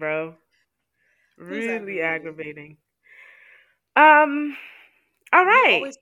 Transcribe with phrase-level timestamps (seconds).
[0.00, 0.34] bro.
[1.38, 2.78] Really aggravating.
[3.94, 4.56] Um.
[5.32, 5.70] All right.
[5.70, 5.98] You always,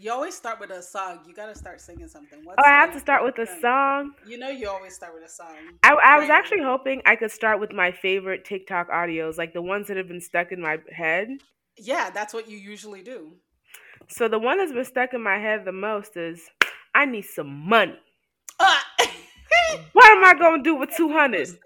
[0.00, 1.20] you always start with a song.
[1.26, 2.40] You got to start singing something.
[2.44, 4.12] What's oh, I have to start with a song.
[4.26, 5.56] You know, you always start with a song.
[5.82, 9.62] I, I was actually hoping I could start with my favorite TikTok audios, like the
[9.62, 11.28] ones that have been stuck in my head.
[11.78, 13.32] Yeah, that's what you usually do.
[14.08, 16.42] So the one that's been stuck in my head the most is,
[16.94, 17.98] "I need some money."
[18.60, 18.76] Uh.
[19.92, 21.48] what am I gonna do with two hundred?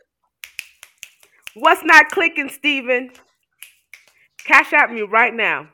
[1.55, 3.11] What's not clicking, Steven?
[4.45, 5.69] Cash out me right now.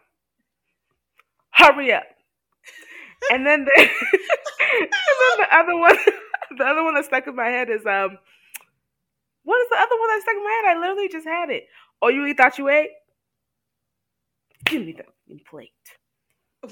[1.50, 2.04] Hurry up.
[3.30, 3.88] And then the and
[4.90, 5.96] then the other one
[6.58, 8.18] the other one that stuck in my head is um
[9.44, 10.76] what is the other one that stuck in my head?
[10.76, 11.64] I literally just had it.
[12.02, 12.90] Oh, you thought you ate?
[14.64, 15.70] Give me the plate.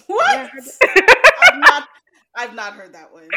[0.07, 0.51] What?
[1.53, 1.89] I'm not
[2.37, 3.29] I've not heard that one.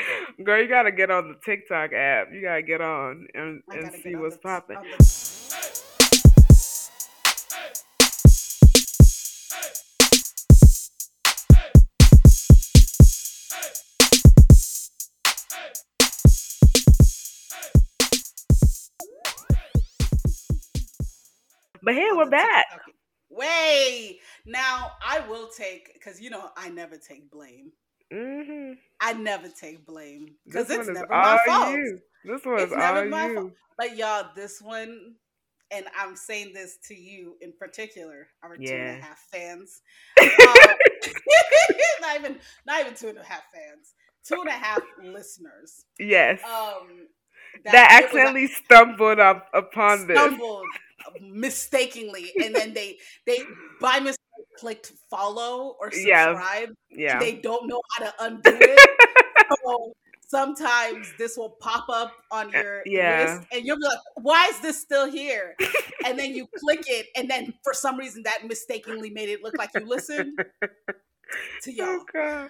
[0.44, 2.28] Girl, you gotta get on the TikTok app.
[2.34, 4.78] You gotta get on and, and see what's popping.
[21.88, 22.66] But hey, we're back.
[23.30, 27.72] Way now, I will take because you know I never take blame.
[28.14, 28.74] Mm-hmm.
[29.00, 31.78] I never take blame because it's never my fault.
[31.78, 32.00] You.
[32.26, 33.36] This one is never my you.
[33.36, 33.52] fault.
[33.78, 35.14] But y'all, this one,
[35.72, 38.70] and I'm saying this to you in particular, our yeah.
[38.70, 39.82] two and a half fans.
[40.20, 40.28] um,
[42.02, 43.94] not even, not even two and a half fans.
[44.26, 45.86] Two and a half listeners.
[45.98, 46.42] Yes.
[46.44, 47.08] Um,
[47.64, 50.82] that, that accidentally stumbled up upon stumbled, this.
[51.22, 53.40] Mistakenly, and then they they
[53.80, 54.18] by mistake
[54.58, 56.70] clicked follow or subscribe.
[56.90, 57.20] Yeah, yeah.
[57.20, 58.90] They don't know how to undo it.
[59.66, 59.94] so
[60.28, 63.38] sometimes this will pop up on uh, your yeah.
[63.38, 65.56] list, and you'll be like, "Why is this still here?"
[66.06, 69.58] and then you click it, and then for some reason that mistakenly made it look
[69.58, 70.38] like you listened
[71.64, 72.04] to y'all.
[72.16, 72.50] Oh,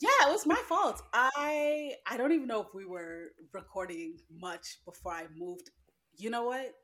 [0.00, 1.02] yeah, it was my fault.
[1.12, 5.70] I I don't even know if we were recording much before I moved.
[6.16, 6.74] You know what?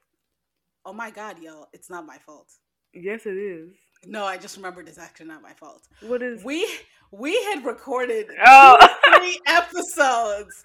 [0.86, 2.48] Oh my god, y'all, it's not my fault.
[2.94, 3.74] Yes, it is.
[4.06, 5.82] No, I just remembered it's actually not my fault.
[6.00, 6.66] What is we
[7.10, 8.76] we had recorded oh.
[9.16, 10.62] three episodes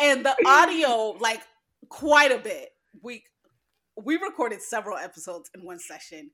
[0.00, 1.42] and the audio like
[1.88, 2.70] quite a bit.
[3.02, 3.24] We
[4.02, 6.30] we recorded several episodes in one session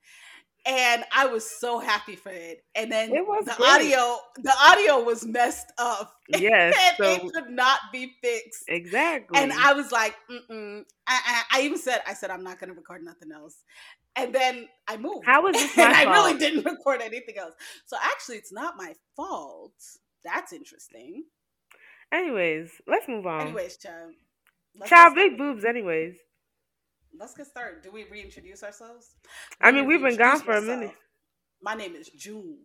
[0.64, 2.64] and I was so happy for it.
[2.74, 3.68] And then the great.
[3.68, 6.14] audio, the audio was messed up.
[6.38, 8.64] Yes, and so it could not be fixed.
[8.66, 9.38] Exactly.
[9.38, 12.74] And I was like, I, I, I, even said, I said, I'm not going to
[12.74, 13.56] record nothing else.
[14.16, 15.26] And then I moved.
[15.26, 15.76] How was this?
[15.76, 17.52] and I really didn't record anything else.
[17.84, 19.74] So actually, it's not my fault.
[20.24, 21.24] That's interesting.
[22.10, 23.42] Anyways, let's move on.
[23.42, 24.14] Anyways, child.
[24.86, 25.66] Child, big boobs.
[25.66, 26.16] Anyways
[27.18, 27.82] let's get started.
[27.82, 29.14] Do we reintroduce ourselves?
[29.60, 30.64] I mean, we've been gone for myself.
[30.64, 30.94] a minute.
[31.62, 32.58] My name is June.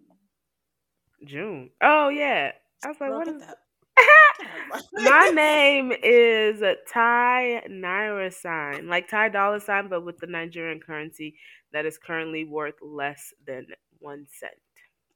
[1.26, 1.70] June.
[1.82, 2.52] Oh yeah.
[2.84, 3.58] I was like, what is that?
[4.94, 11.36] My name is Ty Naira sign, like Ty dollar sign, but with the Nigerian currency
[11.74, 13.68] that is currently worth less than
[14.00, 14.54] one cent.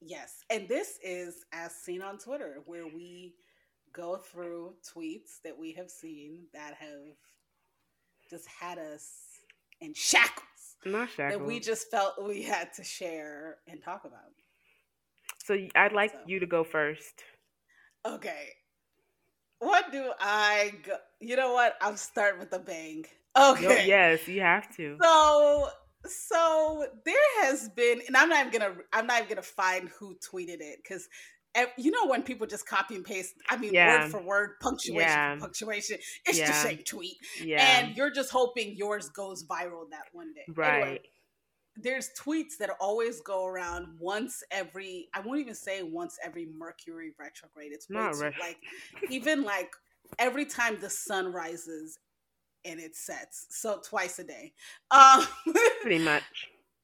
[0.02, 3.36] Yes, and this is as seen on Twitter, where we
[3.94, 7.16] go through tweets that we have seen that have
[8.32, 9.12] just had us
[9.82, 10.78] in shackles.
[10.86, 11.40] Not shackles.
[11.40, 14.22] That we just felt we had to share and talk about.
[15.44, 16.20] So I'd like so.
[16.26, 17.24] you to go first.
[18.06, 18.50] Okay.
[19.60, 20.96] What do I go?
[21.20, 21.76] You know what?
[21.82, 23.06] I'll start with a bang.
[23.38, 23.86] Okay.
[23.88, 24.98] yes, you have to.
[25.02, 25.70] So
[26.06, 30.16] so there has been and i'm not even gonna i'm not even gonna find who
[30.16, 31.08] tweeted it because
[31.78, 34.04] you know when people just copy and paste i mean yeah.
[34.04, 35.36] word for word punctuation yeah.
[35.36, 36.48] for punctuation it's yeah.
[36.48, 37.18] the same tweet
[37.58, 41.00] and you're just hoping yours goes viral that one day right anyway,
[41.78, 47.14] there's tweets that always go around once every i won't even say once every mercury
[47.20, 48.34] retrograde it's not right.
[48.40, 48.58] like
[49.10, 49.72] even like
[50.20, 52.00] every time the sun rises
[52.66, 54.54] and it sets so twice a day
[54.92, 55.26] um
[55.82, 56.24] pretty much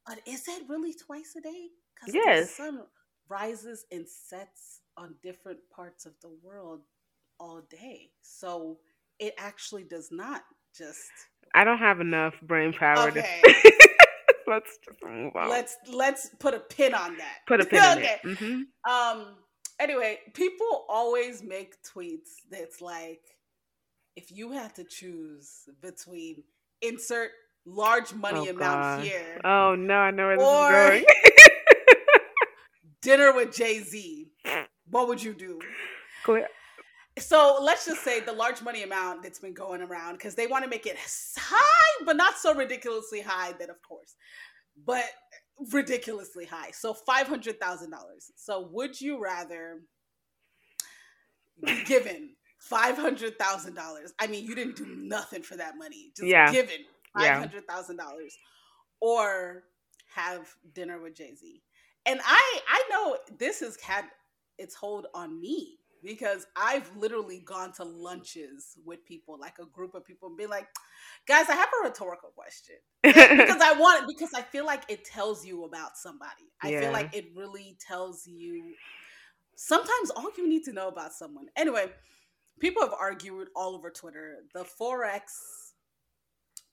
[0.05, 1.67] but is that really twice a day
[2.07, 2.81] yes the sun
[3.29, 6.81] rises and sets on different parts of the world
[7.39, 8.09] all day.
[8.21, 8.77] So
[9.19, 10.43] it actually does not
[10.75, 11.09] just.
[11.53, 13.41] I don't have enough brain power okay.
[13.43, 13.71] to.
[14.47, 15.49] let's just move on.
[15.49, 17.37] Let's let's put a pin on that.
[17.47, 17.91] Put a pin okay.
[17.91, 18.21] on it.
[18.23, 18.91] Mm-hmm.
[18.91, 19.35] Um.
[19.79, 23.21] Anyway, people always make tweets that's like,
[24.15, 26.43] if you had to choose between
[26.81, 27.29] insert
[27.67, 29.03] large money oh, amount God.
[29.03, 29.41] here.
[29.43, 31.05] Oh no, I know where this or, is going.
[33.01, 34.27] dinner with Jay Z,
[34.89, 35.59] what would you do?
[36.23, 36.47] Clear.
[37.19, 40.63] so let's just say the large money amount that's been going around because they want
[40.63, 40.97] to make it
[41.37, 44.15] high, but not so ridiculously high that, of course,
[44.85, 45.05] but
[45.71, 46.71] ridiculously high.
[46.71, 48.31] So five hundred thousand dollars.
[48.35, 49.81] So would you rather
[51.63, 54.13] be given five hundred thousand dollars?
[54.19, 56.11] I mean, you didn't do nothing for that money.
[56.15, 56.51] Just yeah.
[56.51, 56.77] given
[57.17, 58.35] five hundred thousand dollars,
[59.01, 59.63] or
[60.13, 61.61] have dinner with Jay Z.
[62.07, 64.05] And I I know this has had
[64.57, 69.93] its hold on me because I've literally gone to lunches with people, like a group
[69.93, 70.67] of people, and be like,
[71.27, 72.75] guys, I have a rhetorical question.
[73.03, 76.51] because I want it, because I feel like it tells you about somebody.
[76.61, 76.81] I yeah.
[76.81, 78.73] feel like it really tells you
[79.55, 81.47] sometimes all you need to know about someone.
[81.57, 81.87] Anyway,
[82.59, 84.37] people have argued all over Twitter.
[84.53, 85.21] The Forex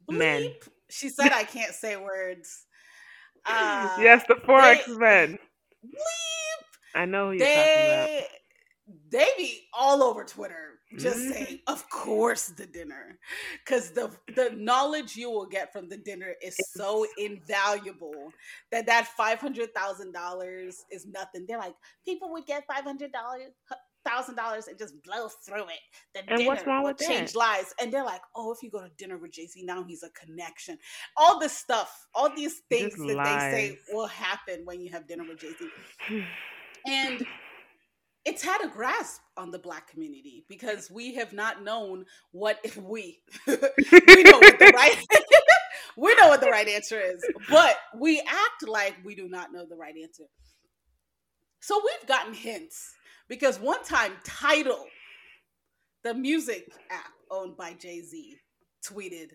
[0.09, 0.19] bleep.
[0.19, 0.51] Men.
[0.91, 2.67] She said I can't say words.
[3.47, 5.39] Uh, yes, the Forex they, men.
[6.95, 8.41] I know you're they, talking about
[9.11, 11.33] they be all over Twitter just mm-hmm.
[11.33, 13.19] saying, of course, the dinner.
[13.65, 18.33] Because the the knowledge you will get from the dinner is so invaluable
[18.71, 21.47] that that $500,000 is nothing.
[21.47, 21.75] They're like,
[22.05, 23.11] people would get $500
[24.05, 25.81] thousand dollars and just blow through it.
[26.15, 27.39] The and dinner what's wrong with change that?
[27.39, 27.75] lives.
[27.81, 30.11] And they're like, oh, if you go to dinner with Jay Z, now he's a
[30.11, 30.79] connection.
[31.17, 33.53] All this stuff, all these things just that lies.
[33.53, 36.25] they say will happen when you have dinner with Jay Z.
[36.87, 37.27] and
[38.25, 42.77] it's had a grasp on the black community because we have not known what if
[42.77, 44.97] we we know what the right
[45.97, 49.67] we know what the right answer is but we act like we do not know
[49.67, 50.25] the right answer
[51.61, 52.95] so we've gotten hints
[53.29, 54.87] because one time Tidal
[56.03, 58.37] the music app owned by jay-z
[58.87, 59.31] tweeted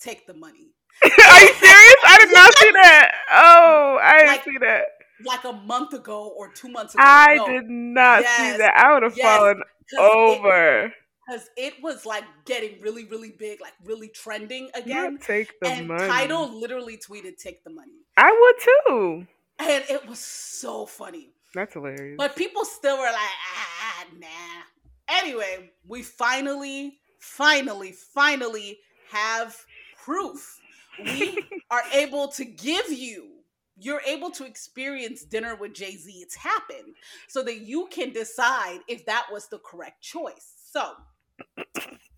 [0.00, 0.72] take the money
[1.04, 4.84] are you serious i did not see that oh i didn't like, see that
[5.24, 7.02] like a month ago or two months ago.
[7.04, 7.48] I no.
[7.48, 8.74] did not yes, see that.
[8.76, 9.62] I would have yes, fallen
[9.98, 10.92] over.
[11.26, 15.18] Because it, it, was like getting really, really big, like really trending again.
[15.18, 16.06] Take the and money.
[16.06, 19.26] Tidal literally tweeted, "Take the money." I would too.
[19.58, 21.32] And it was so funny.
[21.54, 22.16] That's hilarious.
[22.18, 25.18] But people still were like, ah, nah.
[25.20, 28.78] Anyway, we finally, finally, finally
[29.10, 29.56] have
[30.04, 30.60] proof.
[31.02, 33.38] We are able to give you
[33.80, 36.10] you're able to experience dinner with Jay Z.
[36.12, 36.94] It's happened
[37.28, 40.54] so that you can decide if that was the correct choice.
[40.70, 40.92] So,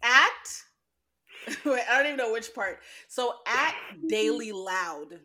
[0.03, 0.63] at,
[1.65, 2.79] wait, I don't even know which part.
[3.09, 3.75] So, at
[4.09, 5.21] Daily Loud,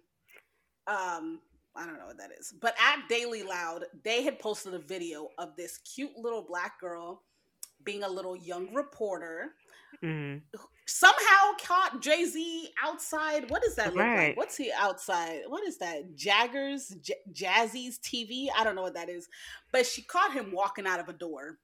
[0.88, 1.40] um,
[1.76, 5.30] I don't know what that is, but at Daily Loud, they had posted a video
[5.38, 7.24] of this cute little black girl
[7.84, 9.54] being a little young reporter
[10.04, 10.40] mm-hmm.
[10.86, 13.50] somehow caught Jay Z outside.
[13.50, 14.30] What does that look right.
[14.30, 14.38] like?
[14.38, 15.42] What's he outside?
[15.48, 16.16] What is that?
[16.16, 18.48] Jaggers, J- Jazzy's TV?
[18.56, 19.28] I don't know what that is.
[19.72, 21.60] But she caught him walking out of a door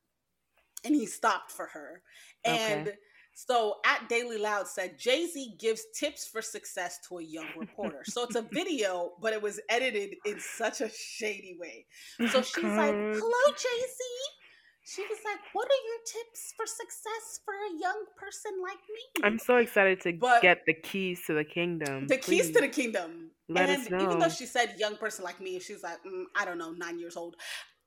[0.83, 2.01] and he stopped for her.
[2.43, 2.97] And okay.
[3.47, 8.03] So at Daily Loud said Jay Z gives tips for success to a young reporter.
[8.05, 11.85] so it's a video, but it was edited in such a shady way.
[12.29, 14.03] So she's like, Hello, Jay Z
[14.83, 19.23] she was like, "What are your tips for success for a young person like me?"
[19.23, 22.07] I'm so excited to but get the keys to the kingdom.
[22.07, 22.47] The Please.
[22.47, 23.31] keys to the kingdom.
[23.47, 24.03] Let and us know.
[24.03, 26.97] even though she said young person like me, she's like, mm, I don't know, nine
[26.99, 27.35] years old.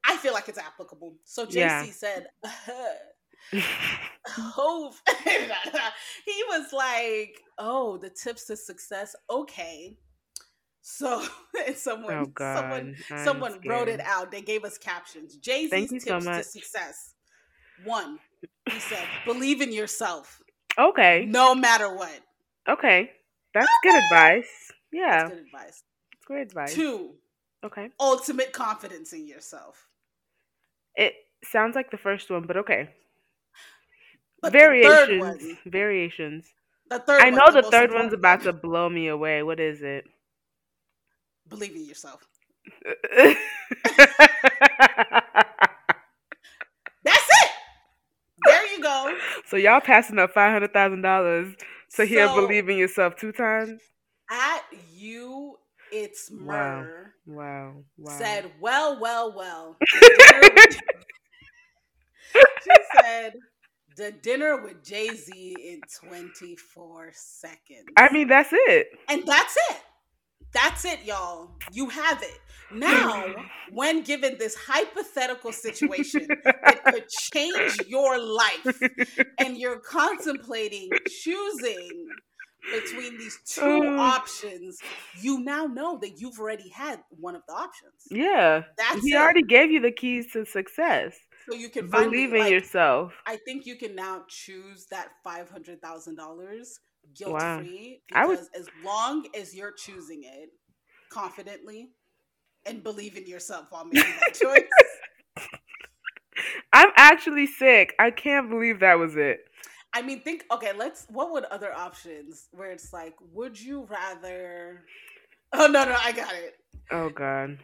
[0.06, 1.16] I feel like it's applicable.
[1.24, 1.84] So Jay Z yeah.
[1.84, 2.26] said,
[4.38, 4.92] "Oh,"
[6.24, 9.14] he was like, "Oh, the tips to success.
[9.30, 9.96] Okay."
[10.86, 11.26] So
[11.74, 13.66] someone, oh someone, I'm someone scared.
[13.66, 14.30] wrote it out.
[14.30, 15.36] They gave us captions.
[15.36, 17.14] Jay Z's tips so to success.
[17.84, 18.18] One,
[18.70, 20.42] he said, believe in yourself.
[20.78, 21.24] Okay.
[21.26, 22.20] No matter what.
[22.68, 23.10] Okay,
[23.52, 24.72] that's good advice.
[24.92, 25.82] Yeah, that's good advice.
[26.12, 26.74] It's great advice.
[26.74, 27.14] Two.
[27.64, 27.90] Okay.
[27.98, 29.88] Ultimate confidence in yourself.
[30.96, 32.90] It sounds like the first one, but okay.
[34.44, 35.58] But variations.
[35.66, 36.46] variations.
[36.90, 37.22] The third.
[37.22, 39.42] I know the, the third one's about to blow me away.
[39.42, 40.04] What is it?
[41.48, 42.26] believe in yourself.
[43.14, 43.36] That's
[47.04, 47.50] it.
[48.46, 49.16] There you go.
[49.46, 51.54] So y'all passing up five hundred thousand dollars
[51.96, 53.80] to hear "Believe in Yourself" two times.
[54.30, 55.56] At you,
[55.92, 57.14] it's murder.
[57.26, 57.36] Wow.
[57.36, 58.18] wow, wow.
[58.18, 59.76] Said, well, well, well.
[59.82, 60.00] she
[63.02, 63.34] said,
[63.96, 67.84] the dinner with Jay Z in 24 seconds.
[67.96, 68.88] I mean, that's it.
[69.08, 69.76] And that's it.
[70.52, 71.50] That's it, y'all.
[71.72, 72.38] You have it.
[72.72, 73.24] Now,
[73.72, 78.80] when given this hypothetical situation that could change your life
[79.38, 82.08] and you're contemplating choosing
[82.72, 84.78] between these two uh, options,
[85.20, 87.92] you now know that you've already had one of the options.
[88.10, 88.62] Yeah.
[88.78, 89.16] That's he it.
[89.16, 91.14] already gave you the keys to success.
[91.48, 93.12] So you can believe in like, yourself.
[93.26, 96.78] I think you can now choose that five hundred thousand dollars
[97.14, 98.26] guilt free wow.
[98.26, 98.60] because would...
[98.60, 100.50] as long as you're choosing it
[101.10, 101.90] confidently
[102.66, 105.66] and believe in yourself while making that choice.
[106.72, 107.94] I'm actually sick.
[107.98, 109.40] I can't believe that was it.
[109.92, 114.84] I mean, think okay, let's what would other options where it's like, would you rather
[115.52, 116.54] Oh no no, I got it.
[116.90, 117.58] Oh god.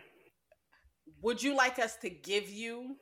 [1.23, 2.97] Would you like us to give you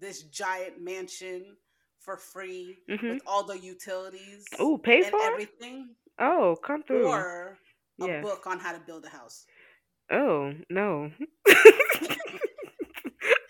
[0.00, 1.56] this giant mansion
[2.00, 3.08] for free mm-hmm.
[3.10, 4.44] with all the utilities?
[4.58, 5.90] Oh, pay for everything?
[6.18, 7.06] Oh, come through.
[7.06, 7.58] Or
[8.00, 8.24] a yes.
[8.24, 9.44] book on how to build a house.
[10.10, 11.10] Oh, no.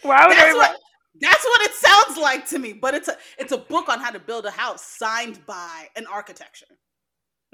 [0.03, 0.77] Why would that's what,
[1.21, 4.11] that's what it sounds like to me, but it's a it's a book on how
[4.11, 6.67] to build a house signed by an architecture.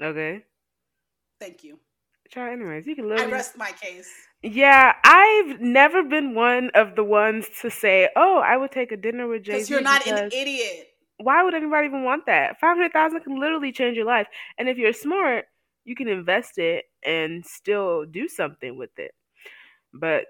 [0.01, 0.43] Okay.
[1.39, 1.79] Thank you.
[2.31, 2.85] Try anyways.
[2.85, 3.31] You can literally.
[3.31, 4.09] I rest my case.
[4.43, 8.97] Yeah, I've never been one of the ones to say, "Oh, I would take a
[8.97, 9.57] dinner with Jay." Z.
[9.57, 10.89] Because you're not an idiot.
[11.17, 12.59] Why would anybody even want that?
[12.59, 15.45] Five hundred thousand can literally change your life, and if you're smart,
[15.85, 19.11] you can invest it and still do something with it.
[19.93, 20.25] But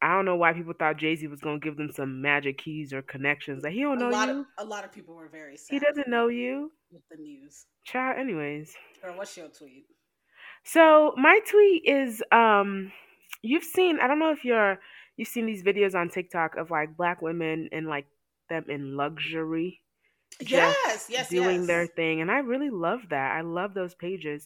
[0.00, 2.92] I don't know why people thought Jay Z was gonna give them some magic keys
[2.92, 3.62] or connections.
[3.62, 4.40] Like he don't know a lot you.
[4.40, 5.74] Of, a lot of people were very sad.
[5.74, 6.72] He doesn't know you.
[6.90, 7.66] With the news.
[7.84, 8.74] Child, anyways.
[9.02, 9.84] Girl, what's your tweet?
[10.68, 12.92] So my tweet is um
[13.40, 14.78] you've seen I don't know if you're
[15.16, 18.06] you've seen these videos on TikTok of like black women and like
[18.50, 19.80] them in luxury.
[20.40, 21.66] Yes, yes, doing yes.
[21.66, 22.20] their thing.
[22.20, 23.32] And I really love that.
[23.32, 24.44] I love those pages.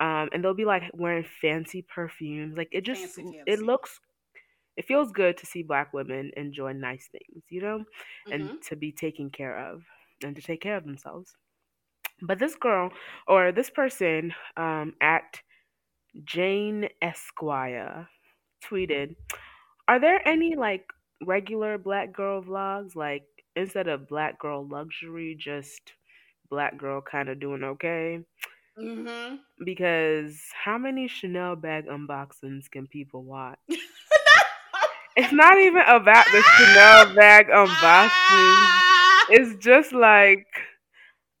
[0.00, 2.56] Um and they'll be like wearing fancy perfumes.
[2.56, 3.42] Like it just fancy, fancy.
[3.46, 4.00] it looks
[4.76, 8.32] it feels good to see black women enjoy nice things, you know, mm-hmm.
[8.32, 9.84] and to be taken care of
[10.24, 11.36] and to take care of themselves.
[12.22, 12.90] But this girl
[13.28, 15.40] or this person um, at
[16.24, 18.08] Jane Esquire
[18.64, 19.16] tweeted,
[19.88, 20.84] Are there any like
[21.24, 22.96] regular black girl vlogs?
[22.96, 23.24] Like
[23.56, 25.92] instead of black girl luxury, just
[26.50, 28.20] black girl kind of doing okay?
[28.78, 29.36] Mm-hmm.
[29.64, 33.58] Because how many Chanel bag unboxings can people watch?
[35.16, 38.80] it's not even about the Chanel bag unboxing.
[39.30, 40.46] It's just like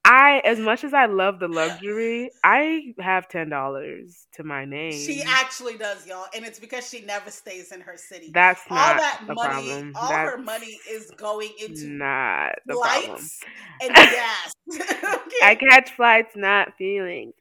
[0.04, 4.92] I, as much as I love the luxury, I have ten dollars to my name.
[4.92, 8.30] She actually does, y'all, and it's because she never stays in her city.
[8.32, 9.48] That's all not that the money.
[9.48, 9.92] problem.
[9.94, 13.40] All That's her money is going into not the flights
[13.82, 14.52] and gas.
[14.72, 15.36] okay.
[15.42, 17.34] I catch flights, not feelings.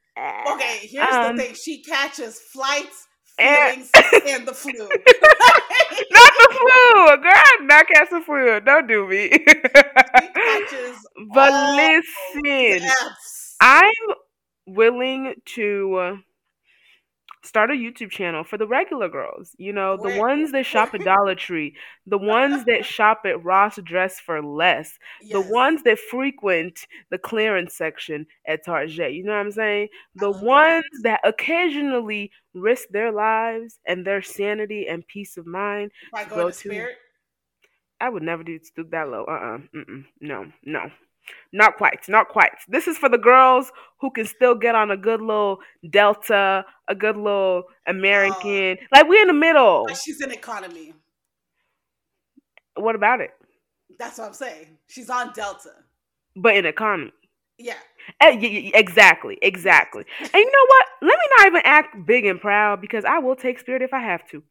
[0.52, 3.08] Okay, here's um, the thing: she catches flights,
[3.40, 4.02] feelings, eh.
[4.14, 4.74] and, and the flu.
[6.12, 7.44] not the flu, girl.
[7.62, 8.60] Not catch the flu.
[8.60, 9.30] Don't do me.
[11.34, 12.90] but listen,
[13.62, 13.94] I'm
[14.68, 16.20] willing to
[17.44, 19.56] start a YouTube channel for the regular girls.
[19.58, 23.80] You know, the ones that shop at Dollar Tree, the ones that shop at Ross
[23.84, 25.32] Dress for less, yes.
[25.32, 29.14] the ones that frequent the clearance section at Target.
[29.14, 29.88] You know what I'm saying?
[30.16, 31.22] The ones that.
[31.24, 36.54] that occasionally risk their lives and their sanity and peace of mind to go, to.
[36.54, 36.98] Spirit?
[38.02, 39.26] I would never do stoop that low.
[39.26, 39.82] Uh uh-uh.
[39.82, 40.02] uh.
[40.22, 40.90] No, no.
[41.52, 42.52] Not quite, not quite.
[42.68, 45.60] This is for the girls who can still get on a good little
[45.90, 48.78] Delta, a good little American.
[48.82, 49.88] Uh, like we're in the middle.
[49.90, 50.94] She's in economy.
[52.76, 53.32] What about it?
[53.98, 54.78] That's what I'm saying.
[54.88, 55.72] She's on Delta.
[56.36, 57.12] But in economy.
[57.58, 57.74] Yeah.
[58.22, 60.06] Uh, exactly, exactly.
[60.20, 60.86] And you know what?
[61.02, 64.00] Let me not even act big and proud because I will take Spirit if I
[64.00, 64.42] have to.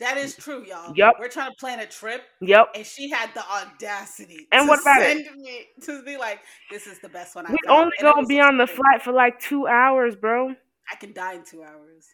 [0.00, 0.94] That is true, y'all.
[0.96, 1.16] Yep.
[1.20, 2.22] We're trying to plan a trip.
[2.40, 2.70] Yep.
[2.74, 5.36] And she had the audacity and what about send it?
[5.36, 6.40] me to be like,
[6.70, 9.38] this is the best one I We only gonna be on the flight for like
[9.38, 10.54] two hours, bro.
[10.90, 12.08] I can die in two hours.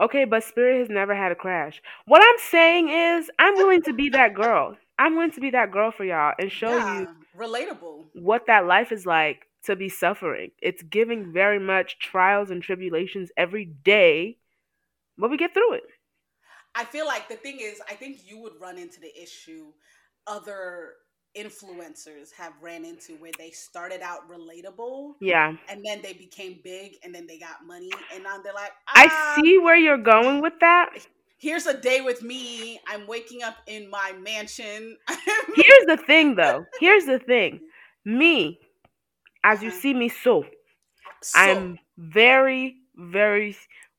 [0.00, 1.82] Okay, but Spirit has never had a crash.
[2.06, 4.76] What I'm saying is, I'm willing to be that girl.
[4.98, 8.66] I'm willing to be that girl for y'all and show yeah, you relatable what that
[8.66, 10.52] life is like to be suffering.
[10.62, 14.38] It's giving very much trials and tribulations every day,
[15.18, 15.82] but we get through it.
[16.76, 19.72] I feel like the thing is, I think you would run into the issue
[20.26, 20.94] other
[21.36, 25.14] influencers have ran into where they started out relatable.
[25.20, 25.54] Yeah.
[25.68, 28.92] And then they became big and then they got money and now they're like, ah,
[28.94, 30.90] I see where you're going with that.
[31.38, 32.80] Here's a day with me.
[32.88, 34.96] I'm waking up in my mansion.
[35.54, 36.64] Here's the thing though.
[36.80, 37.60] Here's the thing.
[38.04, 38.58] Me,
[39.44, 39.66] as uh-huh.
[39.66, 40.44] you see me so,
[41.22, 43.56] so, I'm very, very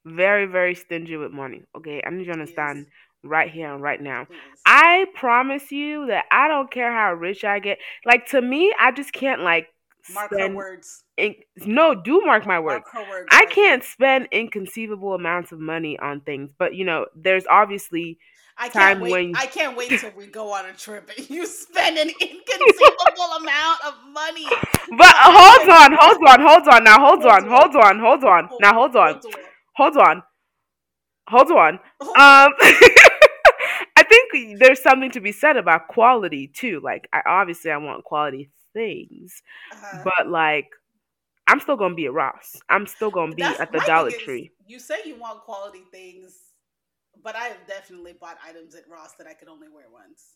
[0.08, 1.64] very, very stingy with money.
[1.76, 2.88] Okay, I need you to understand yes.
[3.24, 4.28] right here and right now.
[4.30, 4.40] Yes.
[4.66, 7.80] I promise you that I don't care how rich I get.
[8.06, 9.68] Like to me, I just can't like
[10.14, 11.04] Mark her words.
[11.18, 11.36] In,
[11.66, 12.86] no, do mark my words.
[12.94, 17.46] Mark words I can't spend inconceivable amounts of money on things, but you know, there's
[17.50, 18.20] obviously
[18.58, 19.12] I can't wait.
[19.12, 19.36] When...
[19.36, 23.80] I can't wait till we go on a trip and you spend an inconceivable amount
[23.86, 24.48] of money.
[24.98, 26.84] But uh, hold on, hold on, hold on.
[26.84, 28.50] Now hold, on, hold on, hold on.
[28.60, 29.42] Now hold on, hold on,
[29.78, 30.24] hold on.
[31.30, 31.74] Hold on.
[31.74, 31.80] Um,
[33.96, 36.82] I think there's something to be said about quality too.
[36.84, 39.42] Like, I obviously I want quality things,
[39.72, 40.04] uh-huh.
[40.04, 40.68] but like.
[41.50, 42.58] I'm still gonna be at Ross.
[42.68, 44.52] I'm still gonna be That's, at the Dollar Tree.
[44.68, 46.48] You say you want quality things
[47.24, 50.36] but I have definitely bought items at Ross that I could only wear once.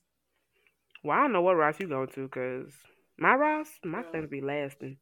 [1.04, 2.74] Well, I don't know what Ross you going to, cause
[3.18, 4.98] my Ross, my things be lasting.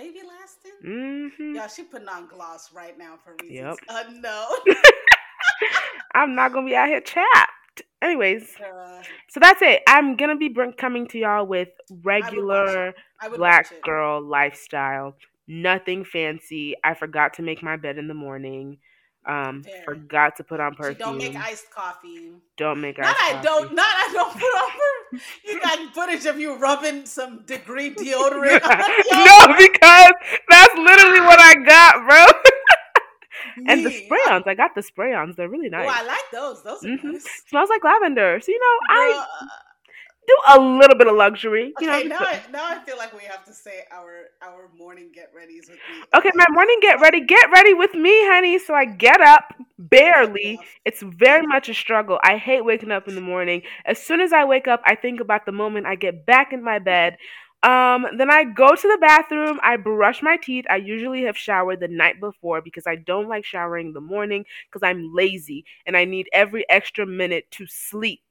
[0.00, 0.72] They be lasting.
[0.82, 1.56] Mm-hmm.
[1.56, 4.06] Yeah, she putting on gloss right now for reasons yep.
[4.06, 4.56] unknown.
[6.14, 7.82] I'm not gonna be out here chapped.
[8.00, 9.82] Anyways, uh, so that's it.
[9.86, 11.68] I'm gonna be bring, coming to y'all with
[12.02, 12.94] regular
[13.36, 15.16] black girl lifestyle.
[15.46, 16.76] Nothing fancy.
[16.82, 18.78] I forgot to make my bed in the morning.
[19.26, 19.82] Um, Fair.
[19.84, 20.94] forgot to put on perfume.
[20.94, 22.32] She don't make iced coffee.
[22.56, 23.74] Don't make not iced I don't.
[23.74, 24.70] Not I don't put on.
[24.70, 28.62] Per- you got footage of you rubbing some degree deodorant.
[29.12, 30.12] no, because
[30.48, 32.26] that's literally what I got, bro.
[33.68, 35.36] and the spray-ons, I got the spray-ons.
[35.36, 35.86] They're really nice.
[35.86, 36.62] Oh, I like those.
[36.62, 37.12] Those mm-hmm.
[37.12, 37.26] nice.
[37.46, 38.40] Smells like lavender.
[38.40, 39.48] So you know, Girl, I
[40.26, 41.72] do a little bit of luxury.
[41.80, 44.70] You okay, know, now I, now I feel like we have to say our our
[44.76, 46.02] morning get readies with me.
[46.14, 47.20] Okay, my morning get ready.
[47.20, 48.58] Get ready with me, honey.
[48.58, 50.60] So I get up barely.
[50.84, 52.18] It's very much a struggle.
[52.22, 53.62] I hate waking up in the morning.
[53.84, 56.62] As soon as I wake up, I think about the moment I get back in
[56.62, 57.16] my bed.
[57.62, 60.64] Um, then I go to the bathroom, I brush my teeth.
[60.70, 64.46] I usually have showered the night before because I don't like showering in the morning
[64.70, 68.20] because I'm lazy and I need every extra minute to sleep.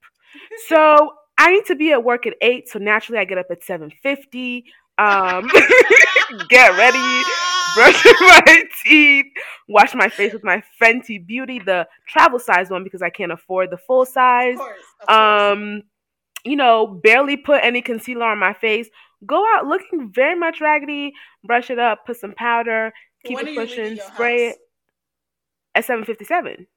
[0.68, 3.64] So I need to be at work at eight, so naturally I get up at
[3.64, 4.66] seven fifty.
[4.98, 5.50] Um,
[6.50, 7.24] get ready,
[7.74, 9.28] brush my teeth,
[9.70, 13.72] wash my face with my Fenty Beauty, the travel size one because I can't afford
[13.72, 14.56] the full size.
[14.56, 15.54] Of course, of course.
[15.54, 15.84] Um,
[16.44, 18.90] you know, barely put any concealer on my face.
[19.26, 21.14] Go out looking very much raggedy.
[21.46, 22.92] Brush it up, put some powder,
[23.26, 24.56] keep when it pushing, spray house?
[24.56, 24.60] it
[25.76, 26.68] at seven fifty seven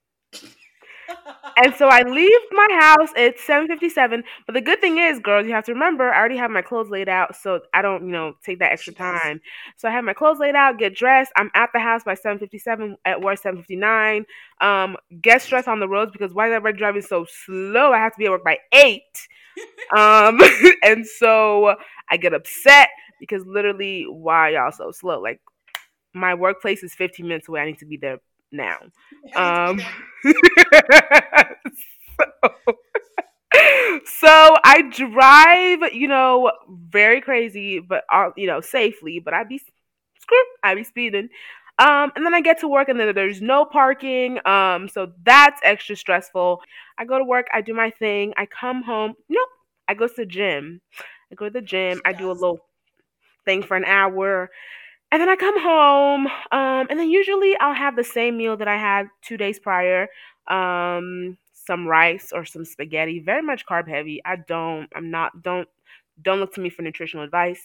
[1.56, 4.24] and so I leave my house at 7:57.
[4.46, 6.90] But the good thing is, girls, you have to remember I already have my clothes
[6.90, 9.40] laid out, so I don't, you know, take that extra time.
[9.76, 11.32] So I have my clothes laid out, get dressed.
[11.36, 12.96] I'm at the house by 7:57.
[13.04, 14.24] At work 7:59.
[14.60, 17.92] Um, get stressed on the roads because why is everybody driving so slow?
[17.92, 19.28] I have to be at work by eight.
[19.96, 20.40] um,
[20.82, 21.76] and so
[22.10, 22.88] I get upset
[23.20, 25.20] because literally, why y'all so slow?
[25.20, 25.40] Like
[26.14, 27.60] my workplace is 15 minutes away.
[27.60, 28.18] I need to be there
[28.52, 28.78] now.
[29.36, 29.80] Um,
[30.24, 30.24] so,
[34.04, 39.20] so I drive, you know, very crazy, but uh, you know, safely.
[39.20, 39.60] But I be
[40.20, 41.28] screw, I be speeding.
[41.78, 44.38] Um, and then I get to work, and then there's no parking.
[44.46, 46.60] Um, so that's extra stressful.
[46.98, 49.14] I go to work, I do my thing, I come home.
[49.28, 49.48] Nope,
[49.88, 50.80] I go to the gym.
[51.30, 52.00] I go to the gym.
[52.04, 52.60] I do a little
[53.44, 54.50] thing for an hour.
[55.12, 58.66] And then I come home, um, and then usually I'll have the same meal that
[58.66, 60.08] I had two days prior.
[60.48, 64.20] Um, some rice or some spaghetti, very much carb heavy.
[64.24, 65.68] I don't, I'm not, don't,
[66.22, 67.62] don't look to me for nutritional advice.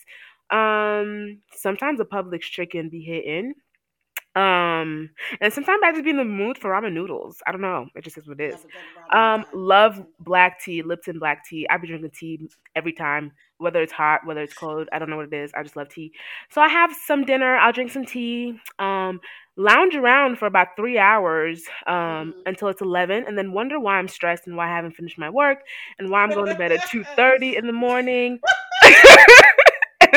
[0.51, 3.55] Um, sometimes a Publix chicken be hitting.
[4.38, 5.10] Um,
[5.41, 7.41] and sometimes I just be in the mood for ramen noodles.
[7.47, 7.88] I don't know.
[7.95, 8.65] It just is what it is.
[9.12, 11.67] Um, love black tea, Lipton black tea.
[11.71, 14.89] I be drinking tea every time, whether it's hot, whether it's cold.
[14.91, 15.52] I don't know what it is.
[15.58, 16.12] I just love tea.
[16.52, 17.58] So I have some dinner.
[17.58, 18.60] I'll drink some tea.
[18.78, 19.21] Um,
[19.56, 22.39] lounge around for about three hours um, mm-hmm.
[22.45, 25.32] until it's 11 and then wonder why i'm stressed and why i haven't finished my
[25.32, 25.63] work
[25.97, 28.39] and why i'm going to bed at 2.30 in the morning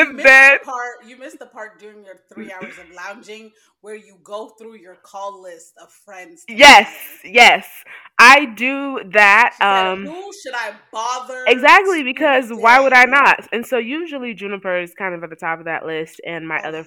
[0.07, 3.51] you missed then, the part you missed the part during your three hours of lounging
[3.81, 6.43] where you go through your call list of friends.
[6.47, 7.67] Yes, yes.
[8.19, 9.55] I do that.
[9.57, 11.45] Said, um who should I bother?
[11.47, 13.47] Exactly, because why would I not?
[13.51, 16.59] And so usually Juniper is kind of at the top of that list and my
[16.59, 16.85] other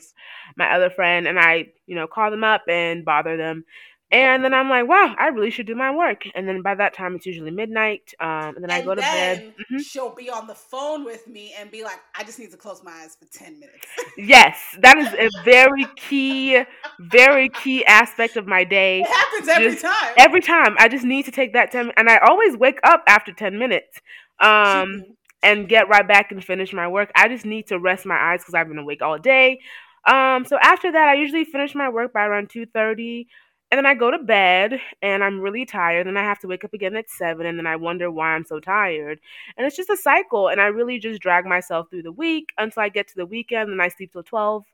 [0.57, 3.65] my other friend and I, you know, call them up and bother them
[4.11, 6.23] and then I'm like, wow, I really should do my work.
[6.35, 8.15] And then by that time, it's usually midnight.
[8.21, 9.55] Um, and then and I go to bed.
[9.59, 9.79] Mm-hmm.
[9.79, 12.83] She'll be on the phone with me and be like, I just need to close
[12.85, 13.87] my eyes for 10 minutes.
[14.19, 16.63] yes, that is a very key,
[17.01, 19.01] very key aspect of my day.
[19.01, 20.15] It happens every just, time.
[20.17, 20.77] Every time.
[20.79, 24.01] I just need to take that 10 And I always wake up after 10 minutes.
[24.39, 25.05] Um,
[25.43, 27.11] and get right back and finish my work.
[27.15, 29.61] I just need to rest my eyes because I've been awake all day.
[30.07, 33.27] Um, so after that, I usually finish my work by around 2.30
[33.71, 36.07] and then I go to bed and I'm really tired.
[36.07, 37.47] And I have to wake up again at seven.
[37.47, 39.21] And then I wonder why I'm so tired.
[39.57, 40.49] And it's just a cycle.
[40.49, 43.71] And I really just drag myself through the week until I get to the weekend
[43.71, 44.65] and I sleep till 12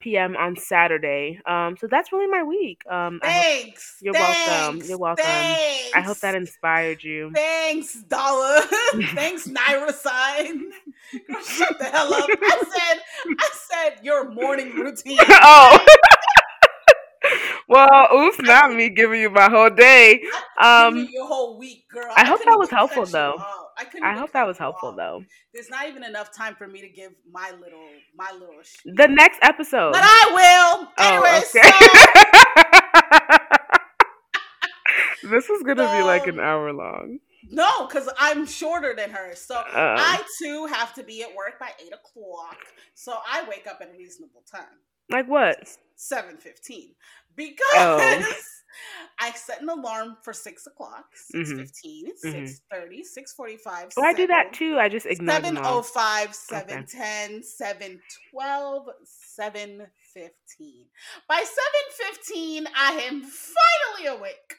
[0.00, 0.36] p.m.
[0.36, 1.40] on Saturday.
[1.46, 2.82] Um, so that's really my week.
[2.90, 3.98] Um, thanks.
[4.00, 4.82] you're thanks, welcome.
[4.88, 5.24] You're welcome.
[5.24, 7.30] Thanks, I hope that inspired you.
[7.34, 8.60] Thanks, Dollar.
[9.14, 10.70] thanks, Naira sign.
[11.46, 12.28] Shut the hell up.
[12.30, 13.02] I said,
[13.38, 15.18] I said your morning routine.
[15.20, 15.86] oh.
[17.70, 20.20] Well, oops, not me giving you my whole day.
[20.60, 22.12] Um, your whole week, girl.
[22.16, 23.36] I, I hope that was helpful, though.
[23.38, 25.22] I, I hope that was helpful, though.
[25.54, 28.56] There's not even enough time for me to give my little, my little.
[28.84, 30.88] The next episode, but I will.
[30.98, 31.44] Oh, okay.
[35.22, 35.30] so...
[35.30, 37.20] this is gonna um, be like an hour long.
[37.48, 39.34] No, because I'm shorter than her.
[39.36, 42.58] So uh, I too have to be at work by eight o'clock.
[42.94, 44.66] So I wake up at a reasonable time.
[45.10, 45.68] Like what?
[45.96, 46.94] Seven fifteen.
[47.36, 48.34] Because oh.
[49.20, 52.30] I set an alarm for six o'clock, six fifteen, mm-hmm.
[52.30, 53.88] six thirty, six forty five.
[53.96, 54.78] Oh, I do that too.
[54.78, 58.00] I just ignore seven oh five, seven ten, seven
[58.32, 60.86] twelve, seven fifteen.
[61.28, 64.54] By seven fifteen, I am finally awake.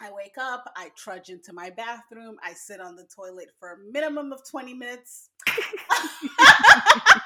[0.00, 3.76] I wake up, I trudge into my bathroom, I sit on the toilet for a
[3.90, 5.30] minimum of 20 minutes.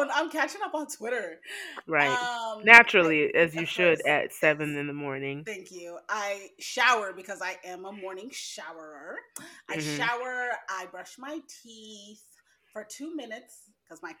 [0.00, 0.10] phone.
[0.14, 1.40] I'm catching up on Twitter.
[1.86, 2.08] Right.
[2.08, 5.44] Um, Naturally, as you should at seven in the morning.
[5.44, 5.98] Thank you.
[6.08, 9.14] I shower because I am a morning showerer.
[9.68, 9.96] I mm-hmm.
[9.96, 10.48] shower.
[10.68, 12.22] I brush my teeth
[12.72, 14.12] for two minutes because my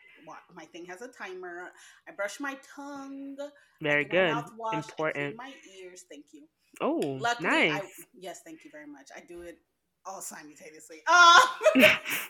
[0.54, 1.70] my thing has a timer.
[2.08, 3.36] I brush my tongue.
[3.80, 4.34] Very good.
[4.34, 5.36] Mouthwash, Important.
[5.36, 6.04] my ears.
[6.10, 6.46] Thank you.
[6.80, 7.82] Oh, Luckily, nice.
[7.82, 9.08] I, yes, thank you very much.
[9.14, 9.58] I do it
[10.06, 11.02] all simultaneously.
[11.08, 11.56] Oh.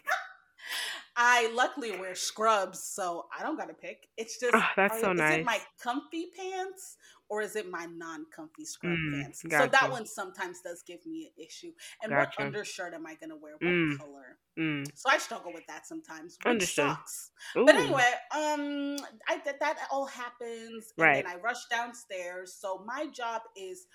[1.23, 4.09] I luckily wear scrubs, so I don't gotta pick.
[4.17, 5.41] It's just oh, that's are, so is nice.
[5.41, 6.97] It my comfy pants
[7.29, 9.43] or is it my non-comfy scrub mm, pants?
[9.43, 9.65] Gotcha.
[9.65, 11.73] So that one sometimes does give me an issue.
[12.03, 12.37] And gotcha.
[12.39, 13.53] what undershirt am I gonna wear?
[13.53, 14.39] What mm, color?
[14.59, 14.87] Mm.
[14.95, 16.39] So I struggle with that sometimes.
[16.47, 16.87] Understood.
[16.87, 17.33] Socks.
[17.55, 18.97] But anyway, um,
[19.29, 21.23] I that that all happens, and right.
[21.23, 22.57] then I rush downstairs.
[22.59, 23.87] So my job is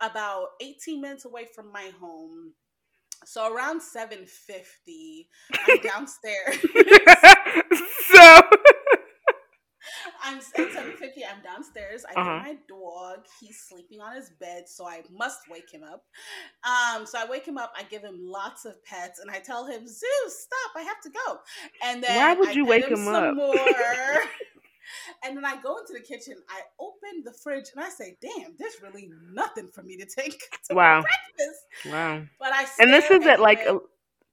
[0.00, 2.52] about 18 minutes away from my home
[3.24, 5.26] so around 7:50,
[5.68, 6.56] I'm downstairs.
[8.06, 8.40] so
[10.22, 11.04] I'm at 7:50.
[11.30, 12.04] I'm downstairs.
[12.08, 12.38] I uh-huh.
[12.38, 13.24] my dog.
[13.40, 16.04] He's sleeping on his bed, so I must wake him up.
[16.64, 17.72] Um, so I wake him up.
[17.76, 20.76] I give him lots of pets, and I tell him, "Zeus, stop!
[20.76, 21.38] I have to go."
[21.84, 23.36] And then why would you wake him, him up?
[25.24, 28.54] And then I go into the kitchen, I open the fridge and I say, "Damn,
[28.58, 31.02] there's really nothing for me to take to wow.
[31.02, 32.22] breakfast." Wow.
[32.38, 33.66] But I and this is at like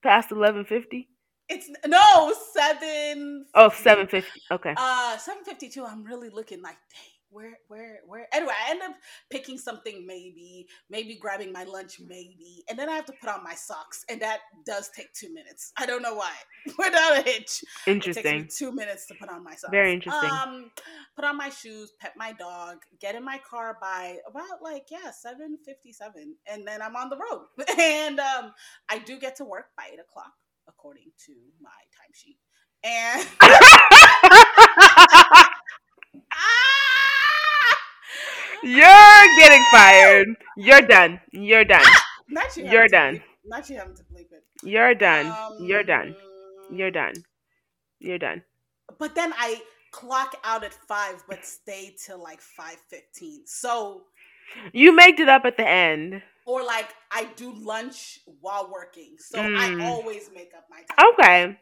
[0.03, 1.07] past eleven fifty.
[1.49, 3.45] It's no seven.
[3.55, 4.41] Oh, 750.
[4.51, 4.73] Okay.
[4.77, 5.85] Uh, seven fifty two.
[5.85, 8.27] I'm really looking like, dang where where where?
[8.33, 8.91] Anyway i end up
[9.31, 13.43] picking something maybe maybe grabbing my lunch maybe and then i have to put on
[13.43, 15.71] my socks and that does take two minutes.
[15.77, 16.33] I don't know why.
[16.77, 18.49] Without a hitch interesting.
[18.55, 19.71] two minutes to put on my socks.
[19.71, 20.29] Very interesting.
[20.29, 20.71] Um
[21.15, 25.11] put on my shoes pet my dog get in my car by about like yeah
[25.11, 27.45] 757 and then i'm on the road.
[27.79, 28.53] And um
[28.89, 30.33] i do get to work by eight o'clock
[30.67, 32.37] according to my timesheet.
[32.83, 33.27] And
[38.63, 40.27] You're getting fired.
[40.55, 41.19] You're done.
[41.31, 41.85] You're done.
[42.29, 43.15] Not you You're done.
[43.15, 44.43] Bleep, not you having to bleep it.
[44.63, 45.25] You're done.
[45.25, 46.15] Um, You're done.
[46.71, 47.13] You're done.
[47.99, 48.43] You're done.
[48.99, 53.41] But then I clock out at five, but stay till like five fifteen.
[53.45, 54.03] So
[54.73, 56.21] you made it up at the end.
[56.45, 59.57] Or like I do lunch while working, so mm.
[59.57, 61.13] I always make up my time.
[61.13, 61.57] Okay.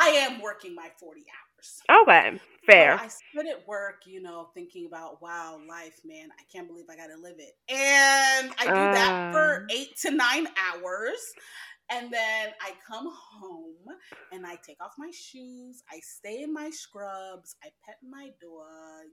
[0.00, 1.43] I am working my forty hours.
[1.90, 2.40] Okay.
[2.66, 2.94] Fair.
[2.94, 6.30] I sit at work, you know, thinking about wow, life, man.
[6.32, 9.66] I can't believe I got to live it, and I do uh, that for um.
[9.70, 11.18] eight to nine hours.
[11.90, 13.84] And then I come home
[14.32, 15.82] and I take off my shoes.
[15.92, 17.56] I stay in my scrubs.
[17.62, 19.04] I pet my dog.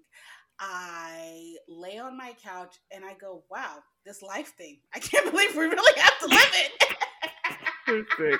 [0.58, 4.80] I lay on my couch and I go, wow, this life thing.
[4.96, 8.40] I can't believe we really have to live it.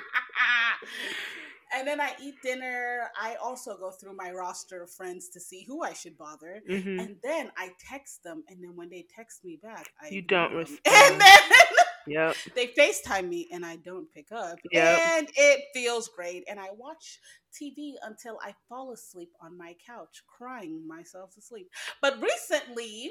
[1.74, 3.08] And then I eat dinner.
[3.20, 6.98] I also go through my roster of friends to see who I should bother, mm-hmm.
[6.98, 8.44] and then I text them.
[8.48, 10.80] And then when they text me back, I you don't respond.
[10.86, 11.40] And then
[12.06, 12.36] yep.
[12.54, 14.58] they FaceTime me, and I don't pick up.
[14.70, 15.00] Yep.
[15.08, 16.44] And it feels great.
[16.48, 17.20] And I watch
[17.52, 21.68] TV until I fall asleep on my couch, crying myself to sleep.
[22.00, 23.10] But recently,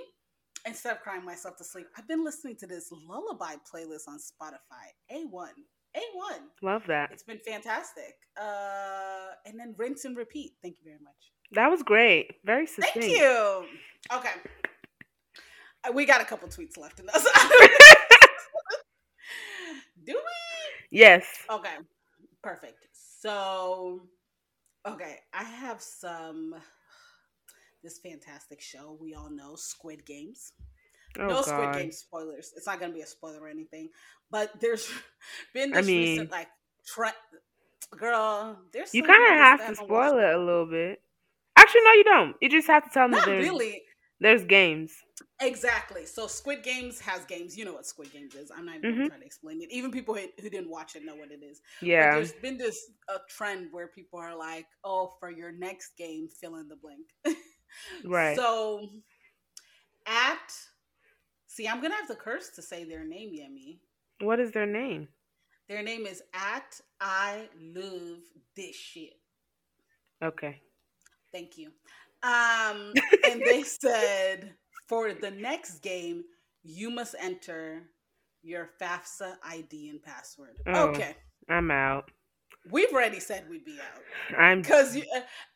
[0.65, 4.91] instead of crying myself to sleep, I've been listening to this lullaby playlist on Spotify.
[5.11, 5.49] A1
[5.95, 6.39] A1.
[6.61, 7.11] Love that.
[7.11, 8.15] It's been fantastic.
[8.39, 10.53] Uh, and then rinse and repeat.
[10.61, 11.31] Thank you very much.
[11.51, 12.35] That was great.
[12.45, 12.99] Very succinct.
[12.99, 13.65] Thank you.
[14.13, 14.31] Okay.
[15.83, 17.23] Uh, we got a couple tweets left in us.
[20.05, 20.97] Do we?
[20.97, 21.25] Yes.
[21.49, 21.75] Okay.
[22.41, 22.87] Perfect.
[22.93, 24.01] So,
[24.87, 26.55] okay, I have some
[27.83, 30.53] this fantastic show we all know, Squid Games.
[31.19, 31.45] Oh, no God.
[31.45, 32.53] Squid Game spoilers.
[32.55, 33.89] It's not going to be a spoiler or anything,
[34.29, 34.89] but there's
[35.53, 36.47] been this I mean, recent like
[36.85, 37.15] trend.
[37.97, 41.01] Girl, there's you kind of have to spoil it a little bit.
[41.57, 42.35] Actually, no, you don't.
[42.41, 43.17] You just have to tell me.
[43.17, 43.81] Not there's, really.
[44.21, 44.93] There's games.
[45.41, 46.05] Exactly.
[46.05, 47.57] So Squid Games has games.
[47.57, 48.51] You know what Squid Games is.
[48.55, 49.07] I'm not even mm-hmm.
[49.07, 49.69] trying to explain it.
[49.71, 51.59] Even people who didn't watch it know what it is.
[51.81, 52.11] Yeah.
[52.11, 56.27] But there's been this a trend where people are like, "Oh, for your next game,
[56.39, 57.07] fill in the blank."
[58.05, 58.37] right.
[58.37, 58.89] So
[60.05, 60.53] at
[61.51, 63.79] see, I'm gonna have to curse to say their name, Yemi.
[64.25, 65.07] What is their name?
[65.67, 68.19] Their name is at I love
[68.55, 69.13] this shit.
[70.23, 70.61] Okay.
[71.31, 71.67] Thank you.
[72.23, 72.93] Um,
[73.29, 74.53] and they said
[74.87, 76.23] for the next game,
[76.63, 77.83] you must enter
[78.43, 80.57] your FAFSA ID and password.
[80.67, 81.15] Oh, okay.
[81.49, 82.11] I'm out.
[82.69, 84.37] We've already said we'd be out.
[84.39, 85.01] I'm because uh,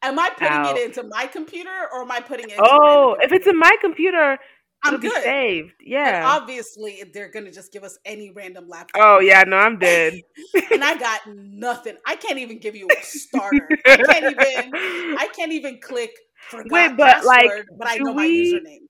[0.01, 0.75] am I putting out.
[0.75, 2.55] it into my computer or am I putting it?
[2.59, 4.39] oh, if it's in my computer,
[4.85, 5.23] I'm good.
[5.23, 5.73] saved.
[5.81, 6.21] Yeah.
[6.21, 9.01] But obviously, they're gonna just give us any random laptop.
[9.01, 10.21] Oh yeah, no, I'm dead.
[10.71, 11.97] and I got nothing.
[12.05, 13.67] I can't even give you a starter.
[13.85, 14.71] I can't even.
[15.17, 16.11] I can't even click.
[16.53, 18.85] Wait, but password, like, but I know we, my username.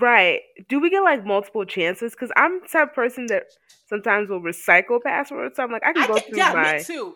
[0.00, 0.40] Right.
[0.68, 2.12] Do we get like multiple chances?
[2.12, 3.44] Because I'm the type of person that
[3.88, 5.56] sometimes will recycle passwords.
[5.56, 6.76] So I'm like, I can I go can, through yeah, my.
[6.76, 7.14] Me too.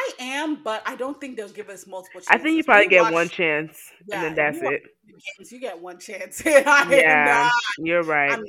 [0.00, 2.30] I am, but I don't think they'll give us multiple chances.
[2.30, 4.82] I think you probably get watch, one chance, yeah, and then that's it.
[5.06, 6.42] Games, you get one chance.
[6.46, 8.32] yeah, you're right.
[8.32, 8.48] I'm not.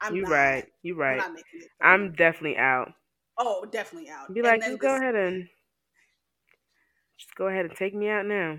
[0.00, 0.64] I'm you're not, right.
[0.82, 1.22] You're right.
[1.22, 1.36] I'm,
[1.80, 2.92] I'm, definitely out.
[3.36, 4.34] Oh, definitely out.
[4.34, 5.48] Be like, just this, go ahead and
[7.16, 8.58] just go ahead and take me out now.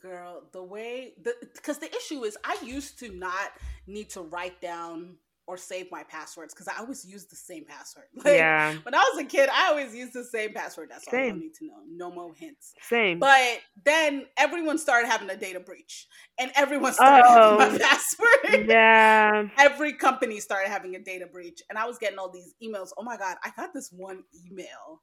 [0.00, 3.50] Girl, the way the because the issue is, I used to not
[3.88, 5.16] need to write down
[5.50, 8.04] or save my passwords because I always use the same password.
[8.24, 8.74] Like, yeah.
[8.82, 10.90] When I was a kid, I always used the same password.
[10.90, 11.78] That's all I need to know.
[11.90, 12.74] No more hints.
[12.82, 13.18] Same.
[13.18, 16.06] But then everyone started having a data breach,
[16.38, 17.88] and everyone started oh, having my oh.
[17.88, 18.68] password.
[18.68, 19.48] Yeah.
[19.58, 22.90] Every company started having a data breach, and I was getting all these emails.
[22.96, 25.00] Oh my god, I got this one email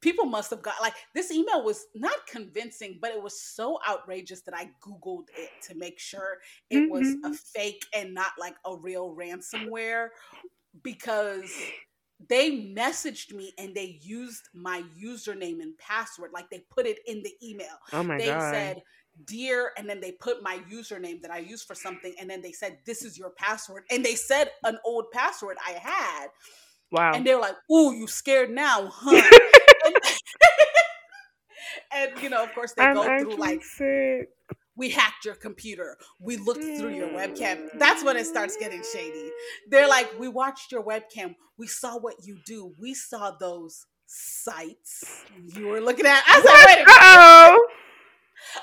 [0.00, 4.42] people must have got like this email was not convincing, but it was so outrageous
[4.42, 6.38] that I Googled it to make sure
[6.70, 6.90] it mm-hmm.
[6.90, 7.32] was a mm-hmm.
[7.32, 10.08] fake and not like a real ransomware
[10.82, 11.50] because
[12.28, 16.30] they messaged me and they used my username and password.
[16.32, 17.78] Like they put it in the email.
[17.92, 18.52] Oh my they God.
[18.52, 18.82] said,
[19.26, 22.52] dear, and then they put my username that I use for something, and then they
[22.52, 23.84] said, This is your password.
[23.90, 26.28] And they said an old password I had.
[26.92, 27.12] Wow.
[27.14, 29.38] And they were like, Ooh, you scared now, huh?
[31.92, 34.28] and, you know, of course, they I'm go through like, sick.
[34.76, 35.96] we hacked your computer.
[36.18, 37.68] We looked through your webcam.
[37.78, 39.30] That's when it starts getting shady.
[39.68, 41.34] They're like, we watched your webcam.
[41.58, 42.74] We saw what you do.
[42.78, 45.24] We saw those sites
[45.54, 46.22] you were looking at.
[46.26, 47.66] I said, wait oh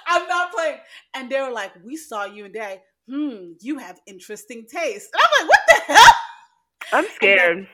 [0.08, 0.78] I'm not playing.
[1.14, 5.10] And they were like, we saw you and they, hmm, you have interesting taste.
[5.14, 6.14] And I'm like, what the hell?
[6.92, 7.68] I'm scared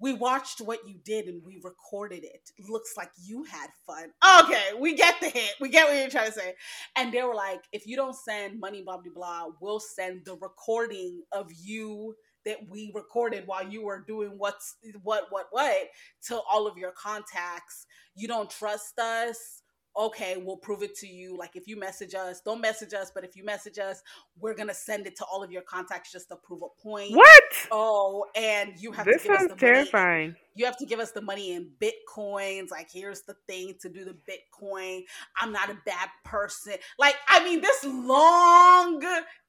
[0.00, 2.50] we watched what you did and we recorded it.
[2.68, 4.10] Looks like you had fun.
[4.44, 5.52] Okay, we get the hint.
[5.60, 6.54] We get what you're trying to say.
[6.96, 10.36] And they were like, if you don't send money, blah, blah, blah, we'll send the
[10.36, 12.14] recording of you
[12.46, 15.88] that we recorded while you were doing what's what, what, what
[16.28, 17.86] to all of your contacts.
[18.14, 19.59] You don't trust us
[19.96, 21.36] okay, we'll prove it to you.
[21.36, 24.02] Like if you message us, don't message us, but if you message us,
[24.38, 27.12] we're gonna send it to all of your contacts just to prove a point.
[27.12, 27.42] What?
[27.70, 30.28] Oh, and you have this to give sounds us the terrifying.
[30.28, 30.40] Money.
[30.54, 32.70] You have to give us the money in bitcoins.
[32.70, 35.02] Like here's the thing to do the Bitcoin.
[35.40, 36.74] I'm not a bad person.
[36.98, 39.02] Like I mean, this long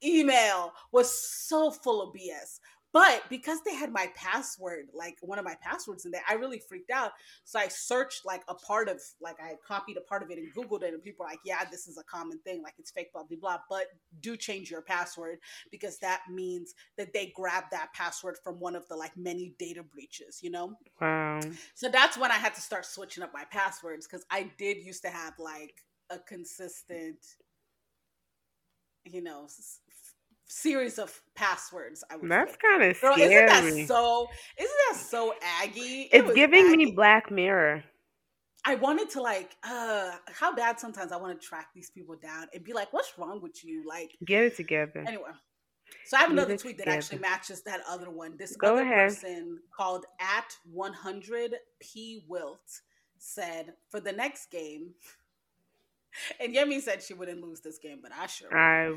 [0.04, 2.60] email was so full of BS.
[2.94, 6.60] But because they had my password, like one of my passwords in there, I really
[6.60, 7.12] freaked out.
[7.46, 10.54] So I searched like a part of, like I copied a part of it and
[10.54, 13.14] Googled it, and people are like, yeah, this is a common thing, like it's fake,
[13.14, 13.58] blah, blah, blah.
[13.70, 13.86] But
[14.20, 15.38] do change your password
[15.72, 19.84] because that means that they grabbed that password from one of the like many data
[19.84, 20.74] breaches, you know?
[21.00, 21.40] Wow.
[21.76, 25.04] So that's when I had to start switching up my passwords because I did used
[25.04, 25.76] to have like
[26.10, 27.20] a consistent,
[29.06, 29.48] you know,
[30.52, 32.04] series of passwords.
[32.12, 33.22] I would That's kind of scary.
[33.22, 34.28] Isn't that so?
[34.60, 36.10] Isn't that so aggy?
[36.12, 37.84] It it's giving me Black Mirror.
[38.66, 42.48] I wanted to like, uh, how bad sometimes I want to track these people down
[42.54, 45.04] and be like, "What's wrong with you?" Like, get it together.
[45.08, 45.32] Anyway,
[46.06, 48.36] So I have another tweet that actually matches that other one.
[48.38, 49.10] This Go other ahead.
[49.10, 52.82] person called at 100 p wilt
[53.18, 54.92] said for the next game,
[56.40, 58.56] and Yemi said she wouldn't lose this game, but I sure.
[58.56, 58.96] I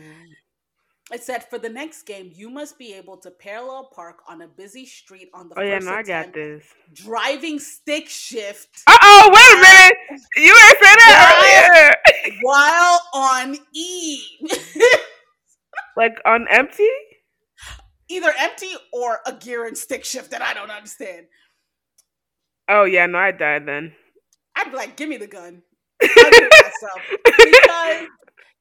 [1.12, 4.48] it said for the next game, you must be able to parallel park on a
[4.48, 5.58] busy street on the.
[5.58, 6.64] Oh yeah, no, I got this.
[6.94, 8.82] Driving stick shift.
[8.86, 9.30] Uh oh!
[9.32, 10.22] Wait a minute.
[10.36, 11.92] You ain't said that
[12.24, 12.38] earlier.
[12.42, 14.22] while on E.
[15.96, 16.88] like on empty.
[18.08, 21.26] Either empty or a gear and stick shift that I don't understand.
[22.68, 23.92] Oh yeah, no, I died then.
[24.56, 25.62] I'd be like, give me the gun.
[26.02, 28.06] myself because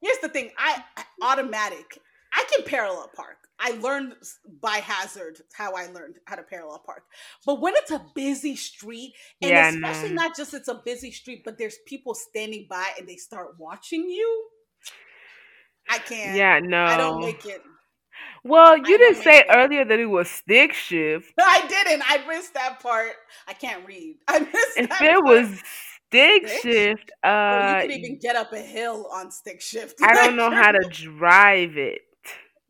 [0.02, 0.84] here's the thing: I
[1.22, 2.00] automatic
[2.34, 3.38] I can parallel park.
[3.60, 4.16] I learned
[4.62, 7.04] by hazard how I learned how to parallel park.
[7.46, 10.24] But when it's a busy street, and yeah, especially no.
[10.24, 14.10] not just it's a busy street, but there's people standing by and they start watching
[14.10, 14.48] you,
[15.90, 16.36] I can't.
[16.36, 16.84] Yeah, no.
[16.84, 17.62] I don't make it.
[18.44, 19.46] Well, you didn't say it.
[19.50, 21.34] earlier that it was stick shift.
[21.40, 22.04] I didn't.
[22.06, 23.14] I missed that part.
[23.48, 24.18] I can't read.
[24.28, 24.84] I missed that.
[24.84, 25.24] if that it part.
[25.24, 25.64] was
[26.08, 29.96] stick, shift, uh, well, you can even get up a hill on stick shift.
[30.02, 32.02] I don't know how to drive it.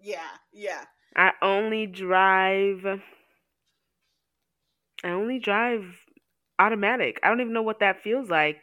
[0.04, 0.20] Yeah,
[0.52, 0.84] yeah.
[1.16, 2.86] I only drive.
[5.04, 5.86] I only drive
[6.60, 7.20] automatic.
[7.24, 8.58] I don't even know what that feels like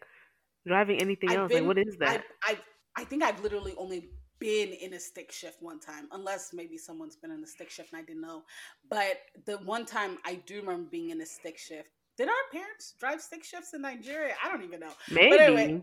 [0.67, 1.49] driving anything I've else.
[1.49, 2.23] Been, like, what is that?
[2.43, 2.59] I, I
[2.97, 7.17] I think I've literally only been in a stick shift one time, unless maybe someone's
[7.17, 8.43] been in a stick shift and I didn't know.
[8.89, 11.89] But the one time I do remember being in a stick shift.
[12.17, 14.35] Did our parents drive stick shifts in Nigeria?
[14.45, 14.93] I don't even know.
[15.11, 15.31] Maybe.
[15.31, 15.83] But anyway,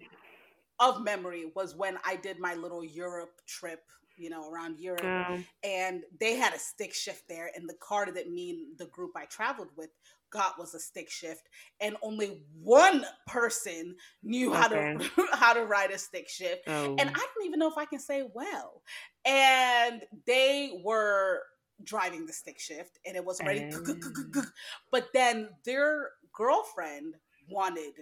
[0.80, 3.82] of memory was when I did my little Europe trip
[4.17, 5.03] you know, around Europe.
[5.03, 7.51] Um, and they had a stick shift there.
[7.56, 9.89] And the car that me and the group I traveled with
[10.32, 11.49] got was a stick shift.
[11.80, 14.60] And only one person knew okay.
[14.60, 16.63] how to how to ride a stick shift.
[16.67, 16.95] Oh.
[16.97, 18.82] And I don't even know if I can say well.
[19.25, 21.41] And they were
[21.84, 23.71] driving the stick shift and it was ready.
[24.91, 27.15] But then their girlfriend
[27.49, 27.93] wanted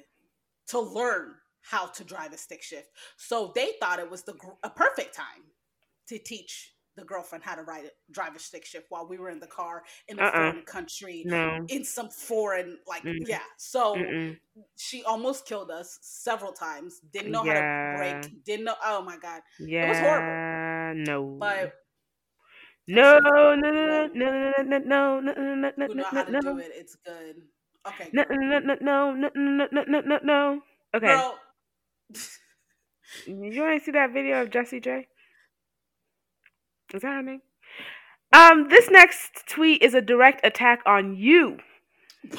[0.67, 2.89] to learn how to drive a stick shift.
[3.17, 5.43] So they thought it was the a perfect time
[6.07, 9.29] to teach the girlfriend how to ride it, drive a stick shift while we were
[9.29, 10.31] in the car in a uh-uh.
[10.31, 11.65] foreign country no.
[11.67, 13.17] in some foreign like mm.
[13.27, 13.39] yeah.
[13.57, 14.37] So Mm-mm.
[14.77, 17.01] she almost killed us several times.
[17.11, 17.53] Didn't know yeah.
[17.53, 18.43] how to brake.
[18.45, 18.75] Didn't know.
[18.83, 19.41] Oh my god.
[19.59, 19.85] Yeah.
[19.85, 21.03] It was horrible.
[21.05, 21.37] No.
[21.39, 21.73] But
[22.87, 26.41] no, no, no, no, no, no, no, no, no, no, no, no, how to no.
[26.41, 26.71] do it.
[26.75, 27.35] It's good.
[27.87, 28.09] Okay.
[28.13, 30.61] No, no, no, no, no, no, no, no, no, no.
[30.95, 31.07] Okay.
[31.07, 31.37] Girl.
[33.27, 35.07] you ain't see that video of Jessie J?
[36.93, 37.41] Is that her name?
[38.33, 41.57] Um, this next tweet is a direct attack on you.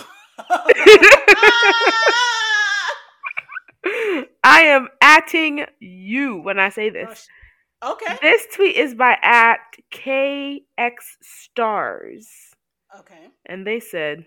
[4.45, 7.29] I am atting you when I say this.
[7.85, 8.17] Okay.
[8.21, 9.59] This tweet is by at
[9.93, 12.29] KX Stars.
[12.99, 13.29] Okay.
[13.47, 14.27] And they said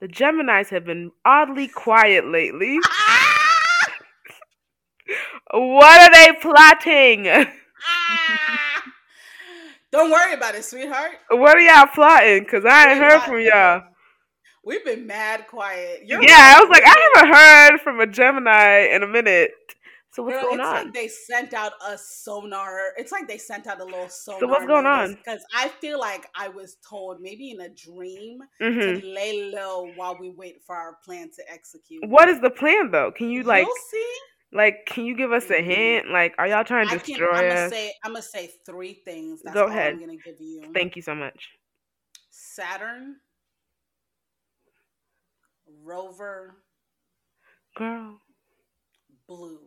[0.00, 2.78] the Geminis have been oddly quiet lately.
[5.52, 7.46] what are they plotting?
[9.92, 11.12] Don't worry about it, sweetheart.
[11.30, 12.44] What are y'all plotting?
[12.46, 13.82] Cause I ain't heard from y'all.
[14.64, 16.02] We've been mad quiet.
[16.04, 16.56] You're yeah.
[16.56, 19.52] I was like, I haven't heard from a Gemini in a minute.
[20.16, 20.84] So what's Girl, going it's on?
[20.86, 22.94] Like they sent out a sonar.
[22.96, 24.40] It's like they sent out a little sonar.
[24.40, 25.14] So what's going on?
[25.14, 29.00] Because I feel like I was told, maybe in a dream, mm-hmm.
[29.00, 32.02] to lay low while we wait for our plan to execute.
[32.08, 33.12] What is the plan, though?
[33.12, 33.66] Can you like?
[33.66, 34.14] You'll see.
[34.52, 35.70] Like, can you give us a mm-hmm.
[35.70, 36.10] hint?
[36.10, 37.72] Like, are y'all trying to destroy I'm gonna us?
[37.72, 39.42] Say, I'm gonna say three things.
[39.42, 39.94] That's Go ahead.
[39.94, 40.70] I'm gonna give you.
[40.72, 41.48] Thank you so much.
[42.30, 43.16] Saturn,
[45.84, 46.56] Rover,
[47.76, 48.20] girl,
[49.28, 49.58] Blue.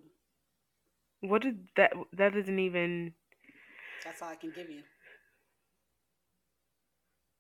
[1.22, 1.94] What did that?
[2.14, 3.14] That doesn't even.
[4.06, 4.82] That's all I can give you.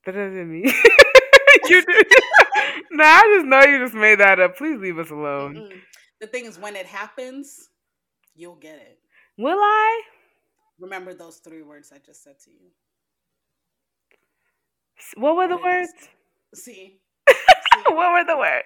[0.05, 0.65] That doesn't mean
[1.69, 1.81] you.
[1.83, 1.83] Do...
[2.91, 4.57] nah, I just know you just made that up.
[4.57, 5.55] Please leave us alone.
[5.55, 5.79] Mm-mm
[6.19, 7.69] the thing is, when it happens,
[8.35, 8.99] you'll get it.
[9.37, 10.01] Will I?
[10.79, 12.71] Remember those three words I just said to you.
[15.15, 15.93] What were the words?
[16.53, 16.99] See?
[17.29, 17.35] See?
[17.87, 18.65] what were the words?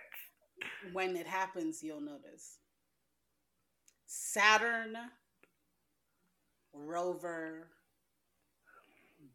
[0.94, 2.58] When it happens, you'll notice.
[4.08, 4.96] Saturn,
[6.74, 7.68] Rover,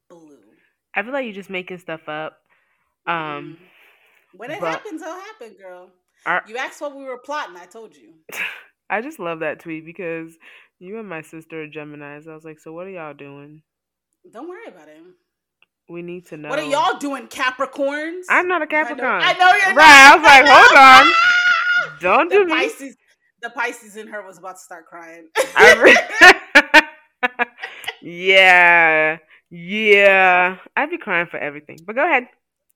[0.09, 0.39] Blue.
[0.95, 2.39] I feel like you're just making stuff up.
[3.07, 3.65] Um, mm-hmm.
[4.37, 5.91] when it but, happens, it'll happen, girl.
[6.27, 7.57] Our, you asked what we were plotting.
[7.57, 8.15] I told you.
[8.91, 10.37] I just love that tweet because
[10.79, 12.29] you and my sister are Geminis.
[12.29, 13.63] I was like, so what are y'all doing?
[14.33, 15.03] Don't worry about it.
[15.89, 16.49] We need to know.
[16.49, 18.25] What are y'all doing, Capricorns?
[18.29, 19.23] I'm not a Capricorn.
[19.23, 19.87] I know, I know you're right.
[19.87, 20.13] Not.
[20.13, 21.13] I was like, hold on.
[22.01, 22.95] Don't the do Pisces, me.
[23.43, 25.29] The Pisces in her was about to start crying.
[28.03, 29.19] yeah.
[29.51, 31.79] Yeah, I'd be crying for everything.
[31.87, 32.29] But go ahead.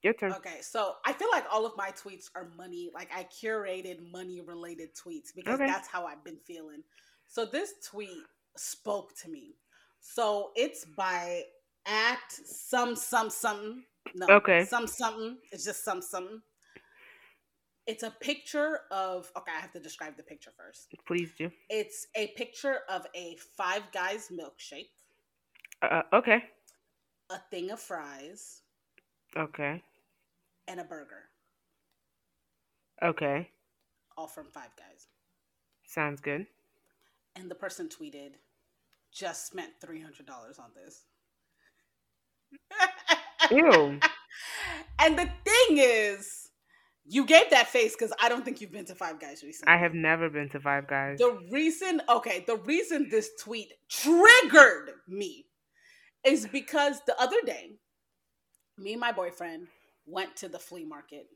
[0.03, 0.33] Your turn.
[0.33, 2.91] Okay, so I feel like all of my tweets are money.
[2.93, 5.65] Like I curated money related tweets because okay.
[5.65, 6.83] that's how I've been feeling.
[7.25, 8.09] So this tweet
[8.57, 9.55] spoke to me.
[10.01, 11.43] So it's by
[11.87, 13.83] at some some something.
[14.13, 14.65] No, okay.
[14.65, 15.37] Some something.
[15.53, 16.41] It's just some something.
[17.87, 19.31] It's a picture of.
[19.37, 20.93] Okay, I have to describe the picture first.
[21.07, 21.49] Please do.
[21.69, 24.89] It's a picture of a Five Guys milkshake.
[25.81, 26.43] Uh, okay.
[27.29, 28.63] A thing of fries.
[29.37, 29.81] Okay
[30.67, 31.29] and a burger.
[33.01, 33.49] Okay.
[34.17, 35.07] All from Five Guys.
[35.85, 36.45] Sounds good.
[37.35, 38.33] And the person tweeted,
[39.11, 41.03] just spent $300 on this.
[43.51, 43.99] Ew.
[44.99, 46.49] and the thing is,
[47.05, 49.73] you gave that face because I don't think you've been to Five Guys recently.
[49.73, 51.17] I have never been to Five Guys.
[51.19, 55.45] The reason, okay, the reason this tweet triggered me
[56.25, 57.71] is because the other day,
[58.77, 59.67] me and my boyfriend
[60.05, 61.27] went to the flea market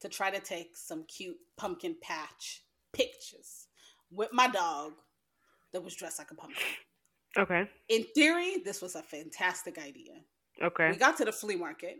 [0.00, 3.68] to try to take some cute pumpkin patch pictures
[4.10, 4.92] with my dog
[5.72, 6.62] that was dressed like a pumpkin.
[7.38, 7.68] Okay.
[7.88, 10.14] In theory, this was a fantastic idea.
[10.62, 10.90] Okay.
[10.90, 11.96] We got to the flea market.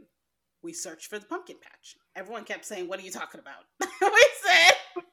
[0.63, 1.97] We searched for the pumpkin patch.
[2.17, 3.65] Everyone kept saying, What are you talking about?
[4.01, 5.05] we said,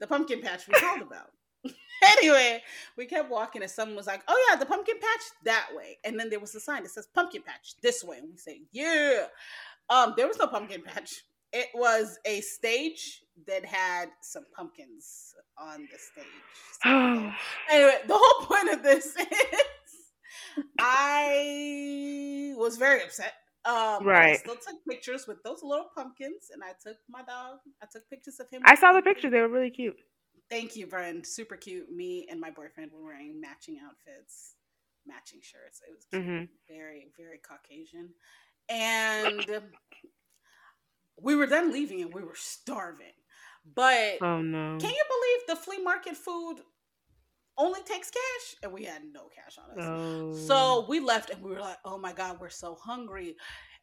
[0.00, 1.30] The pumpkin patch we called about.
[2.02, 2.62] anyway,
[2.96, 5.98] we kept walking and someone was like, Oh, yeah, the pumpkin patch that way.
[6.04, 8.18] And then there was a sign that says pumpkin patch this way.
[8.18, 9.26] And we say, Yeah.
[9.90, 11.22] Um, there was no pumpkin patch.
[11.52, 16.26] It was a stage that had some pumpkins on the stage.
[16.82, 16.90] So,
[17.70, 19.26] anyway, the whole point of this is
[20.78, 23.32] I was very upset.
[23.64, 24.32] Um, right.
[24.32, 27.58] I still took pictures with those little pumpkins, and I took my dog.
[27.82, 28.62] I took pictures of him.
[28.64, 29.96] I saw the pictures; they were really cute.
[30.50, 31.26] Thank you, Brent.
[31.26, 31.90] Super cute.
[31.90, 34.54] Me and my boyfriend were wearing matching outfits,
[35.06, 35.82] matching shirts.
[35.86, 36.44] It was mm-hmm.
[36.66, 38.10] very, very Caucasian
[38.68, 39.46] and
[41.20, 43.06] we were then leaving and we were starving.
[43.74, 46.56] But oh no, can you believe the flea market food
[47.56, 48.56] only takes cash?
[48.62, 49.86] And we had no cash on us.
[49.86, 50.32] Oh.
[50.32, 53.36] So we left and we were like, oh my god, we're so hungry.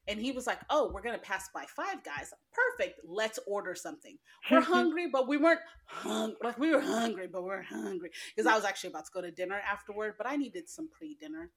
[0.08, 2.32] And he was like, "Oh, we're gonna pass by Five Guys.
[2.54, 3.00] Perfect.
[3.08, 4.18] Let's order something.
[4.52, 6.38] We're hungry, but we weren't hungry.
[6.44, 9.22] Like we were hungry, but we we're hungry because I was actually about to go
[9.22, 11.50] to dinner afterward, but I needed some pre-dinner.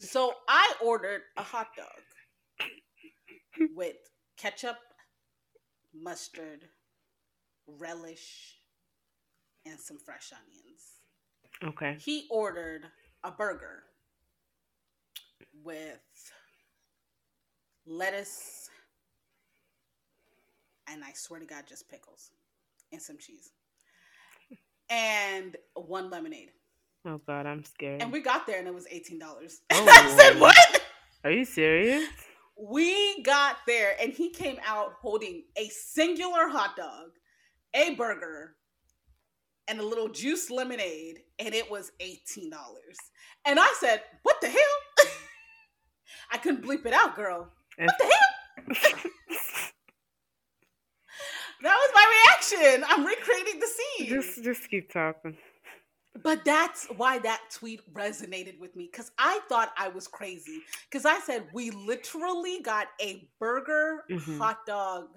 [0.00, 2.68] So I ordered a hot dog
[3.74, 3.96] with
[4.36, 4.76] ketchup,
[5.94, 6.64] mustard,
[7.66, 8.56] relish,
[9.66, 11.74] and some fresh onions.
[11.74, 11.96] Okay.
[12.00, 12.86] He ordered
[13.22, 13.84] a burger
[15.62, 16.00] with
[17.86, 18.68] lettuce
[20.86, 22.30] and I swear to God, just pickles
[22.92, 23.52] and some cheese
[24.90, 26.50] and one lemonade.
[27.06, 28.00] Oh God, I'm scared.
[28.00, 29.60] And we got there and it was eighteen dollars.
[29.72, 30.82] Oh, I said, "What?
[31.24, 32.08] Are you serious?"
[32.56, 37.10] We got there and he came out holding a singular hot dog,
[37.74, 38.54] a burger,
[39.68, 42.96] and a little juice lemonade, and it was eighteen dollars.
[43.44, 44.60] And I said, "What the hell?"
[46.32, 47.52] I couldn't bleep it out, girl.
[47.76, 48.12] What the hell?
[51.62, 52.84] that was my reaction.
[52.88, 54.08] I'm recreating the scene.
[54.08, 55.36] Just, just keep talking.
[56.22, 60.60] But that's why that tweet resonated with me because I thought I was crazy.
[60.88, 64.38] Because I said, we literally got a burger, mm-hmm.
[64.38, 65.08] hot dog,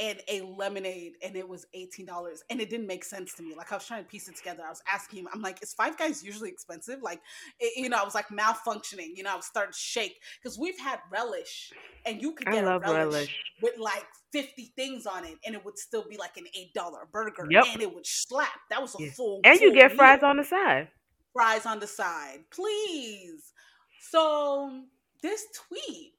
[0.00, 2.06] and a lemonade, and it was $18.
[2.50, 3.54] And it didn't make sense to me.
[3.56, 4.62] Like, I was trying to piece it together.
[4.64, 7.02] I was asking him, I'm like, is Five Guys usually expensive?
[7.02, 7.20] Like,
[7.58, 9.16] it, you know, I was like malfunctioning.
[9.16, 11.72] You know, I was starting to shake because we've had relish,
[12.06, 15.64] and you could get a relish, relish, with like 50 things on it, and it
[15.64, 16.44] would still be like an
[16.76, 17.64] $8 burger, yep.
[17.72, 18.48] and it would slap.
[18.70, 19.10] That was a yeah.
[19.10, 19.40] full.
[19.44, 19.96] And full you get meal.
[19.96, 20.88] fries on the side.
[21.32, 23.52] Fries on the side, please.
[24.00, 24.82] So,
[25.22, 26.14] this tweet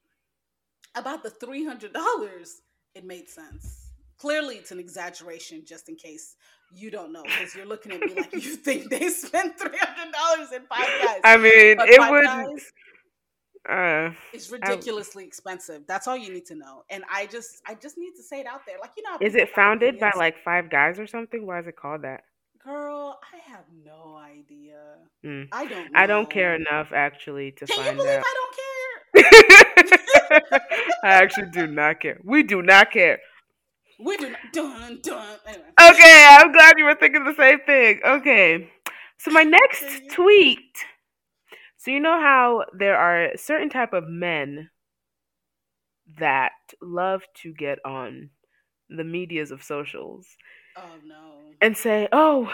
[0.94, 1.92] about the $300
[2.94, 3.90] it made sense.
[4.18, 6.36] Clearly, it's an exaggeration, just in case
[6.72, 10.12] you don't know, because you're looking at me like you think they spent three hundred
[10.12, 11.20] dollars in Five Guys.
[11.24, 12.24] I mean, but it would.
[12.24, 12.72] Guys,
[13.68, 15.82] uh, it's ridiculously I, expensive.
[15.86, 16.84] That's all you need to know.
[16.90, 18.76] And I just, I just need to say it out there.
[18.80, 21.46] Like you know, is it founded by like Five Guys or something?
[21.46, 22.22] Why is it called that?
[22.62, 24.80] Girl, I have no idea.
[25.24, 25.48] Mm.
[25.50, 25.92] I don't.
[25.92, 25.98] Know.
[25.98, 28.24] I don't care enough actually to Can find you believe out.
[28.26, 29.64] I don't care?
[31.02, 32.20] I actually do not care.
[32.24, 33.18] We do not care.
[33.98, 34.38] We do not.
[34.52, 35.38] Dun, dun.
[35.46, 35.64] Anyway.
[35.80, 38.00] Okay, I'm glad you were thinking the same thing.
[38.04, 38.70] Okay,
[39.18, 40.58] so my next tweet.
[41.76, 44.70] So you know how there are certain type of men
[46.18, 46.52] that
[46.82, 48.30] love to get on
[48.88, 50.26] the medias of socials.
[50.76, 51.52] Oh no.
[51.60, 52.52] And say, "Oh,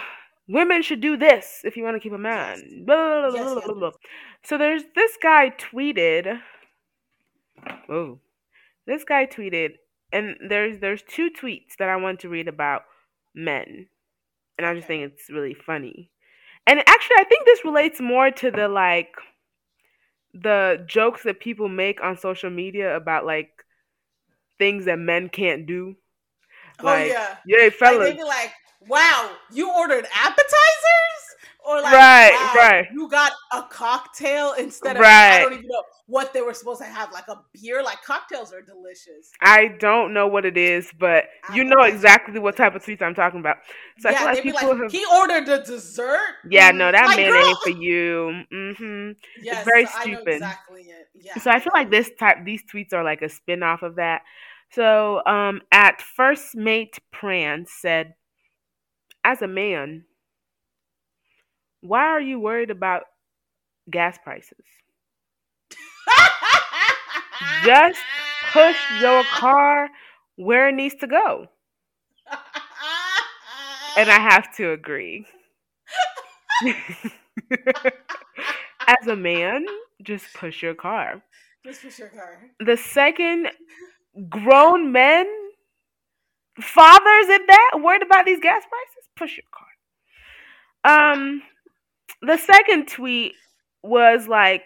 [0.48, 2.58] women should do this if you want to keep a man.
[2.58, 2.84] Yes.
[2.84, 3.94] Blah, blah, yes, blah, yes.
[4.44, 6.40] So there's this guy tweeted.
[7.88, 8.20] Oh,
[8.86, 9.74] this guy tweeted,
[10.12, 12.82] and there's there's two tweets that I want to read about
[13.34, 13.86] men,
[14.58, 16.10] and I just think it's really funny.
[16.66, 19.14] And actually, I think this relates more to the like
[20.34, 23.50] the jokes that people make on social media about like
[24.58, 25.94] things that men can't do.
[26.80, 27.98] Oh, like, oh yeah, yeah, fellas.
[27.98, 28.52] Like, they be like,
[28.88, 31.35] "Wow, you ordered appetizers."
[31.66, 32.86] Or like, right, wow, right.
[32.92, 35.38] You got a cocktail instead of right.
[35.38, 37.82] I don't even know what they were supposed to have, like a beer.
[37.82, 39.32] Like cocktails are delicious.
[39.40, 43.16] I don't know what it is, but you know exactly what type of sweets I'm
[43.16, 43.56] talking about.
[43.98, 44.92] So yeah, I feel like people like, have...
[44.92, 46.36] he ordered the dessert.
[46.48, 47.46] Yeah, no, that like, man girl.
[47.48, 48.42] ain't for you.
[48.52, 49.10] Mm-hmm.
[49.42, 50.34] Yes, it's very stupid.
[50.34, 51.08] exactly it.
[51.14, 51.36] Yeah.
[51.40, 54.22] So I feel like this type, these tweets are like a spin off of that.
[54.70, 58.14] So um, at first mate Pran said,
[59.24, 60.04] as a man,
[61.80, 63.02] why are you worried about
[63.90, 64.64] gas prices?
[67.64, 68.00] Just
[68.52, 69.88] push your car
[70.36, 71.46] where it needs to go.
[73.96, 75.26] And I have to agree.
[78.86, 79.64] As a man,
[80.02, 81.22] just push your car.
[81.64, 82.38] Just push your car.
[82.60, 83.48] The second
[84.28, 85.26] grown men,
[86.60, 91.12] fathers at that, worried about these gas prices, push your car.
[91.12, 91.42] Um,
[92.22, 93.34] the second tweet
[93.82, 94.64] was like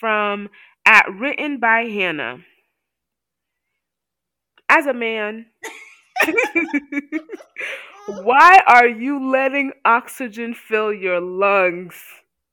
[0.00, 0.48] from
[0.86, 2.38] at written by Hannah.
[4.68, 5.46] As a man,
[8.06, 11.94] why are you letting oxygen fill your lungs?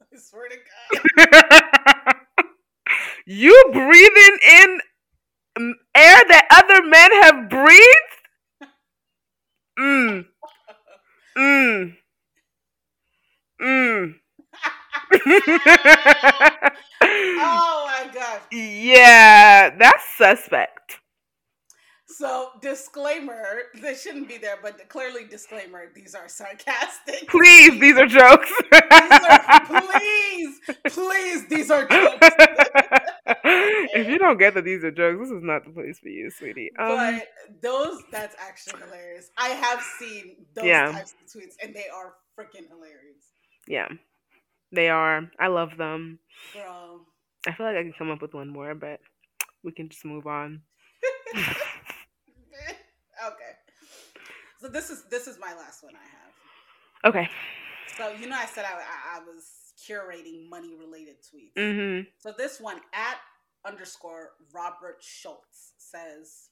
[0.02, 0.58] I swear to
[1.26, 2.16] God.
[3.26, 4.80] you breathing in
[5.96, 8.20] air that other men have breathed?
[9.80, 10.26] Mmm.
[11.38, 11.96] Mmm.
[13.62, 14.16] Mmm.
[17.02, 18.42] Oh my god.
[18.52, 21.00] Yeah, that's suspect.
[22.20, 27.30] So, disclaimer, this shouldn't be there, but clearly, disclaimer, these are sarcastic.
[27.30, 28.52] Please, these are jokes.
[28.72, 32.18] these are, please, please, these are jokes.
[33.94, 36.30] if you don't get that these are jokes, this is not the place for you,
[36.30, 36.72] sweetie.
[36.78, 37.28] Um, but
[37.62, 39.30] those, that's actually hilarious.
[39.38, 40.92] I have seen those yeah.
[40.92, 43.24] types of tweets, and they are freaking hilarious.
[43.68, 43.88] Yeah.
[44.72, 45.30] They are.
[45.40, 46.20] I love them.
[46.54, 47.02] Bro.
[47.48, 49.00] I feel like I can come up with one more, but
[49.64, 50.62] we can just move on.
[51.36, 51.56] okay.
[54.60, 57.16] So this is this is my last one I have.
[57.16, 57.30] Okay.
[57.98, 61.54] So you know I said I I, I was curating money related tweets.
[61.58, 62.10] Mm-hmm.
[62.20, 63.18] So this one at
[63.66, 66.50] underscore Robert Schultz says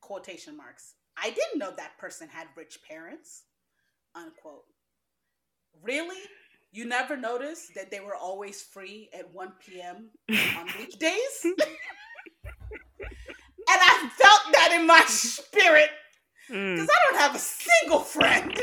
[0.00, 0.94] quotation marks.
[1.16, 3.42] I didn't know that person had rich parents.
[4.14, 4.64] Unquote.
[5.82, 6.22] Really?
[6.70, 10.10] You never noticed that they were always free at 1 p.m.
[10.28, 11.44] on weekdays?
[11.44, 11.56] and
[13.68, 15.90] I felt that in my spirit.
[16.46, 16.88] Because mm.
[16.90, 18.54] I don't have a single friend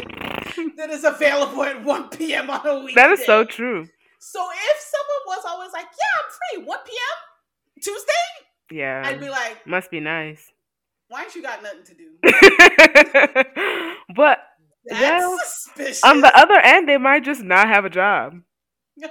[0.78, 2.50] that is available at 1 p.m.
[2.50, 2.96] on a weekday.
[2.96, 3.88] That is so true.
[4.20, 7.82] So if someone was always like, yeah, I'm free, 1 p.m.
[7.82, 8.12] Tuesday?
[8.72, 9.04] Yeah.
[9.06, 10.52] I'd be like, must be nice.
[11.08, 12.16] Why ain't you got nothing to do?
[14.16, 14.40] but
[14.86, 16.04] that's well, suspicious.
[16.04, 18.42] On the other end, they might just not have a job.
[18.98, 19.10] No,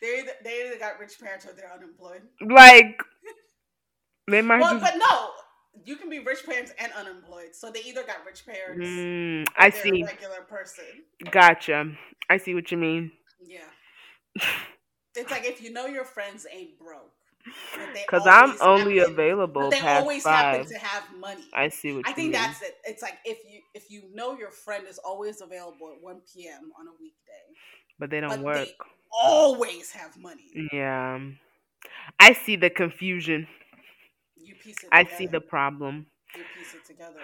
[0.00, 2.22] they either, they either got rich parents or they're unemployed.
[2.40, 3.00] Like
[4.30, 4.60] they might.
[4.60, 4.84] Well, just...
[4.84, 5.30] but no,
[5.84, 7.54] you can be rich parents and unemployed.
[7.54, 8.86] So they either got rich parents.
[8.86, 10.02] Mm, I see.
[10.02, 10.84] regular person.
[11.30, 11.92] Gotcha.
[12.30, 13.12] I see what you mean.
[13.44, 13.60] Yeah.
[15.16, 17.12] it's like if you know your friends ain't broke.
[17.94, 19.70] Because I'm only happen, available.
[19.70, 20.56] They always five.
[20.56, 21.44] happen to have money.
[21.52, 22.32] I see what I think mean.
[22.32, 22.76] that's it.
[22.84, 26.70] It's like if you if you know your friend is always available at one p.m.
[26.78, 27.58] on a weekday,
[27.98, 28.66] but they don't but work.
[28.66, 28.74] They
[29.12, 30.68] always have money.
[30.72, 31.20] Yeah,
[32.20, 33.46] I see the confusion.
[34.36, 34.88] You piece it.
[34.92, 36.06] I see the problem.
[36.36, 37.18] You piece it together.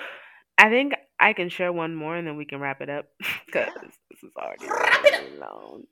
[0.59, 3.07] I think I can share one more and then we can wrap it up
[3.47, 3.89] because yeah.
[4.11, 5.85] this is already really long.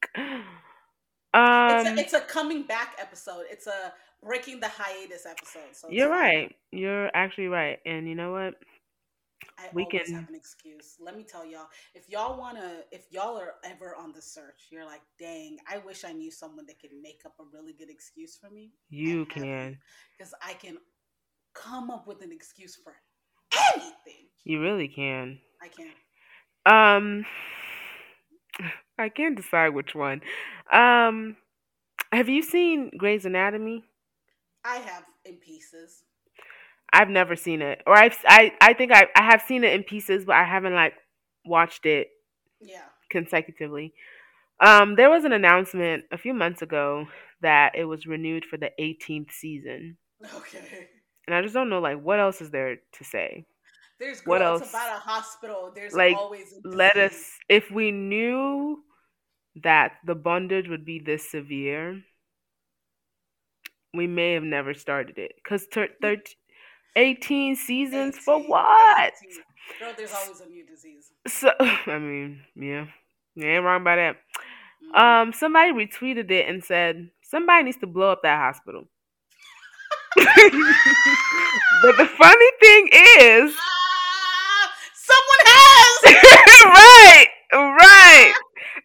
[1.34, 3.44] Um, it's, a, um, it's a coming back episode.
[3.50, 3.92] It's a
[4.22, 5.74] breaking the hiatus episode.
[5.74, 6.54] So you're right.
[6.72, 7.78] You're actually right.
[7.86, 8.54] And you know what?
[9.58, 10.96] I we can have an excuse.
[11.00, 11.68] Let me tell y'all.
[11.94, 16.04] If y'all wanna, if y'all are ever on the search, you're like, dang, I wish
[16.04, 18.72] I knew someone that could make up a really good excuse for me.
[18.90, 19.78] You can,
[20.16, 20.78] because I can
[21.54, 22.94] come up with an excuse for
[23.74, 24.28] anything.
[24.44, 25.38] You really can.
[25.62, 25.88] I can.
[26.66, 27.26] Um,
[28.98, 30.20] I can't decide which one.
[30.72, 31.36] Um,
[32.12, 33.84] have you seen Grey's Anatomy?
[34.66, 36.02] I have in pieces.
[36.92, 39.82] I've never seen it, or I've I I think I I have seen it in
[39.84, 40.94] pieces, but I haven't like
[41.44, 42.08] watched it.
[42.60, 42.88] Yeah.
[43.10, 43.92] consecutively.
[44.60, 47.06] Um, there was an announcement a few months ago
[47.42, 49.98] that it was renewed for the 18th season.
[50.34, 50.88] Okay.
[51.26, 53.44] And I just don't know, like, what else is there to say?
[54.00, 55.72] There's what else about a hospital.
[55.74, 57.32] There's like, always let us.
[57.48, 58.82] If we knew
[59.62, 62.02] that the bondage would be this severe,
[63.96, 65.32] we may have never started it.
[65.46, 66.34] Cause ter- 13,
[66.96, 69.12] 18 seasons 18, for what?
[69.24, 69.42] 18.
[69.80, 71.10] Girl, there's always a new disease.
[71.26, 72.86] So I mean, yeah,
[73.34, 74.16] you ain't wrong by that.
[74.94, 74.96] Mm-hmm.
[74.96, 78.84] Um, somebody retweeted it and said somebody needs to blow up that hospital.
[80.16, 82.88] but the funny thing
[83.20, 86.14] is, uh, someone has
[86.64, 88.32] right, right.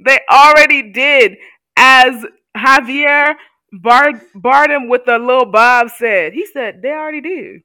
[0.04, 1.38] They already did,
[1.78, 2.26] as
[2.58, 3.36] Javier
[3.72, 6.34] Bard Bardem with the little Bob said.
[6.34, 7.62] He said they already did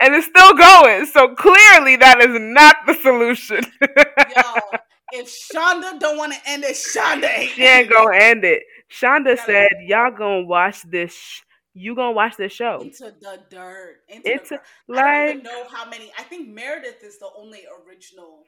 [0.00, 1.06] and it's still going.
[1.06, 3.64] So clearly, that is not the solution.
[3.80, 4.78] Yo,
[5.12, 7.50] if Shonda don't want to end it, Shonda ain't.
[7.50, 8.62] She ain't gonna end it.
[8.90, 11.14] Shonda said, "Y'all gonna watch this.
[11.14, 11.40] Sh-
[11.74, 14.00] you gonna watch this show into the dirt.
[14.08, 14.48] Into, into
[14.88, 16.12] the, like I don't even know how many.
[16.18, 18.44] I think Meredith is the only original.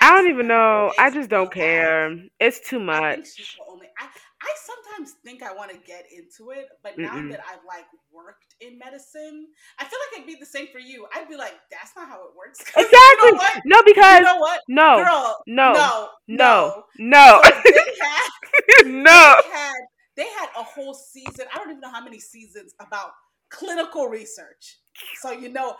[0.00, 0.92] I don't even know.
[0.98, 2.16] I just don't care.
[2.40, 3.18] It's too much.
[3.38, 4.06] I, only, I,
[4.42, 7.30] I sometimes think I want to get into it, but now Mm-mm.
[7.30, 9.46] that I've like worked in medicine,
[9.78, 11.06] I feel like it'd be the same for you.
[11.14, 12.60] I'd be like, that's not how it works.
[12.76, 13.28] Exactly.
[13.28, 14.60] You know no, because you know what?
[14.68, 19.34] No, Girl, no, no, no, no, so they had, no.
[19.44, 19.74] They had,
[20.16, 21.46] they had a whole season.
[21.54, 23.12] I don't even know how many seasons about
[23.50, 24.78] clinical research.
[25.20, 25.76] So you know,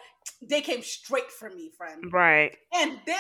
[0.49, 2.13] they came straight for me, friend.
[2.13, 2.57] Right.
[2.73, 3.15] And they,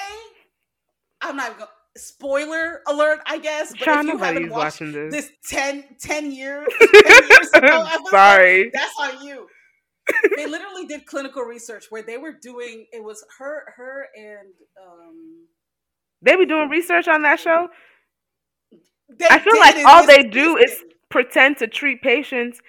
[1.23, 3.73] I'm not even going spoiler alert, I guess.
[3.73, 5.13] But if you haven't watched this.
[5.13, 8.71] this 10, 10 years, 10 years ago episode, Sorry.
[8.73, 9.47] That's on you.
[10.37, 14.53] they literally did clinical research where they were doing it was her her and
[14.85, 15.47] um
[16.23, 17.69] they be doing research on that show.
[19.31, 22.61] I feel like all they do is pretend to treat patients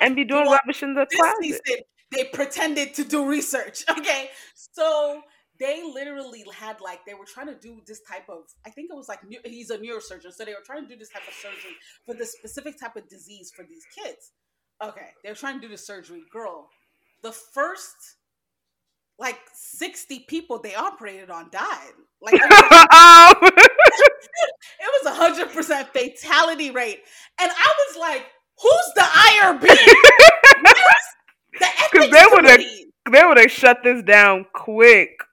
[0.00, 1.36] and be doing rubbish in the closet.
[1.42, 1.82] Season,
[2.12, 3.84] they pretended to do research.
[3.90, 5.22] Okay, so
[5.60, 8.96] they literally had like they were trying to do this type of i think it
[8.96, 11.76] was like he's a neurosurgeon so they were trying to do this type of surgery
[12.04, 14.32] for this specific type of disease for these kids.
[14.82, 16.22] Okay they were trying to do the surgery.
[16.32, 16.68] Girl
[17.22, 18.16] the first
[19.18, 21.92] like 60 people they operated on died.
[22.22, 22.40] Like it
[24.80, 27.00] was a hundred percent fatality rate.
[27.40, 28.24] And i was like
[28.60, 29.60] who's the irb
[31.92, 32.60] because they would have
[33.10, 35.10] they would have shut this down quick.
[35.10, 35.29] 58 deaths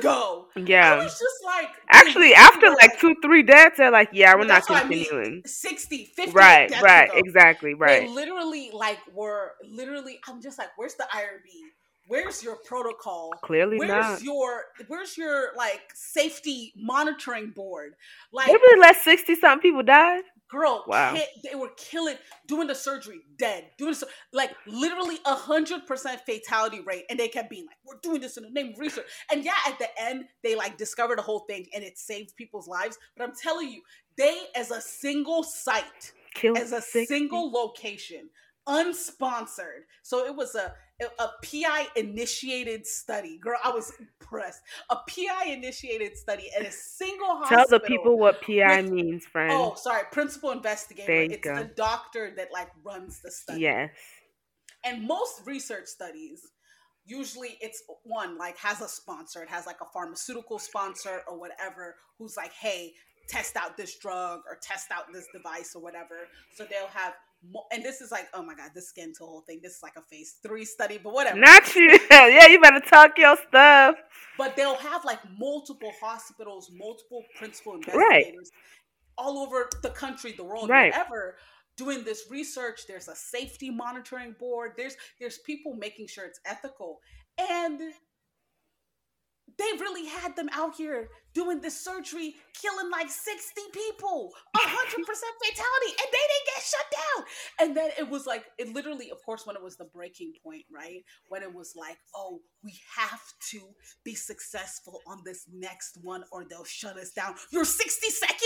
[0.00, 0.46] ago.
[0.56, 0.94] Yeah.
[0.94, 4.66] I was just like Actually after like two, three deaths, they're like, yeah, we're not
[4.66, 5.24] continuing.
[5.26, 5.42] I mean.
[5.44, 7.18] 60, 50 Right, right, ago.
[7.18, 8.02] exactly, right.
[8.02, 11.70] They literally like were literally I'm just like, where's the IRB?
[12.08, 13.30] Where's your protocol?
[13.42, 14.22] Clearly where's not.
[14.22, 17.94] your where's your like safety monitoring board?
[18.32, 20.18] Like they really let sixty something people die.
[20.50, 21.16] Girl, wow.
[21.44, 22.16] they were killing,
[22.48, 27.28] doing the surgery, dead, doing so, like literally a hundred percent fatality rate, and they
[27.28, 29.88] kept being like, "We're doing this in the name of research." And yeah, at the
[30.00, 32.98] end, they like discovered the whole thing, and it saved people's lives.
[33.16, 33.82] But I'm telling you,
[34.18, 37.06] they as a single site, Killed as a 60.
[37.06, 38.28] single location,
[38.70, 39.82] unsponsored.
[40.02, 40.72] So it was a
[41.18, 43.38] a PI initiated study.
[43.38, 44.60] Girl, I was impressed.
[44.90, 47.64] A PI initiated study at a single hospital.
[47.68, 49.50] Tell the people what PI with, means, friend.
[49.52, 51.10] Oh, sorry, principal investigator.
[51.10, 51.56] it's go.
[51.56, 53.62] the doctor that like runs the study.
[53.62, 53.90] Yes.
[54.84, 56.46] And most research studies,
[57.06, 59.42] usually it's one like has a sponsor.
[59.42, 62.92] It has like a pharmaceutical sponsor or whatever who's like, hey,
[63.28, 66.26] test out this drug or test out this device or whatever.
[66.54, 67.14] So they'll have
[67.72, 69.60] and this is like, oh my god, this skin to whole thing.
[69.62, 71.38] This is like a phase three study, but whatever.
[71.38, 71.98] Not you.
[72.10, 73.96] yeah, you better talk your stuff.
[74.36, 79.24] But they'll have like multiple hospitals, multiple principal investigators right.
[79.24, 80.92] all over the country, the world, right.
[80.92, 81.36] whatever,
[81.76, 82.82] doing this research.
[82.86, 84.72] There's a safety monitoring board.
[84.76, 87.00] There's there's people making sure it's ethical.
[87.38, 87.80] And
[89.58, 95.90] they really had them out here doing this surgery, killing like 60 people, 100% fatality,
[95.90, 97.24] and they didn't get shut down.
[97.60, 100.64] And then it was like, it literally, of course, when it was the breaking point,
[100.72, 101.02] right?
[101.28, 103.60] When it was like, oh, we have to
[104.04, 107.34] be successful on this next one or they'll shut us down.
[107.50, 108.38] Your 60 second?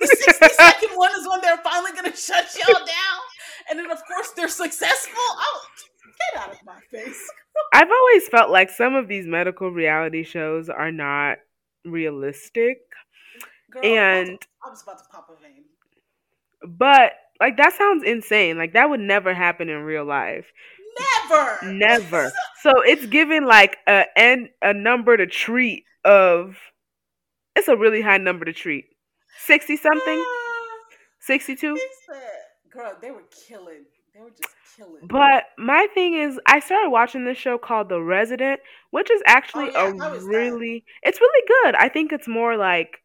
[0.00, 3.20] the 60 second one is when they're finally going to shut y'all down.
[3.70, 5.14] And then, of course, they're successful.
[5.16, 5.66] Oh,
[6.30, 7.30] get out of my face.
[7.72, 11.38] I've always felt like some of these medical reality shows are not
[11.84, 12.78] realistic.
[13.70, 15.64] Girl, and I was about to pop a vein.
[16.66, 18.58] But like that sounds insane.
[18.58, 20.46] Like that would never happen in real life.
[21.30, 21.72] Never.
[21.72, 22.32] Never.
[22.62, 26.56] so it's given like a and a number to treat of
[27.56, 28.86] it's a really high number to treat.
[29.38, 30.18] Sixty something.
[30.18, 30.78] Ah.
[31.20, 31.78] Sixty two.
[32.70, 33.84] Girl, they were killing.
[34.14, 35.06] They were just killing.
[35.06, 38.60] But my thing is, I started watching this show called The Resident,
[38.90, 40.14] which is actually oh, yeah.
[40.14, 41.74] a really, it's really good.
[41.76, 42.98] I think it's more like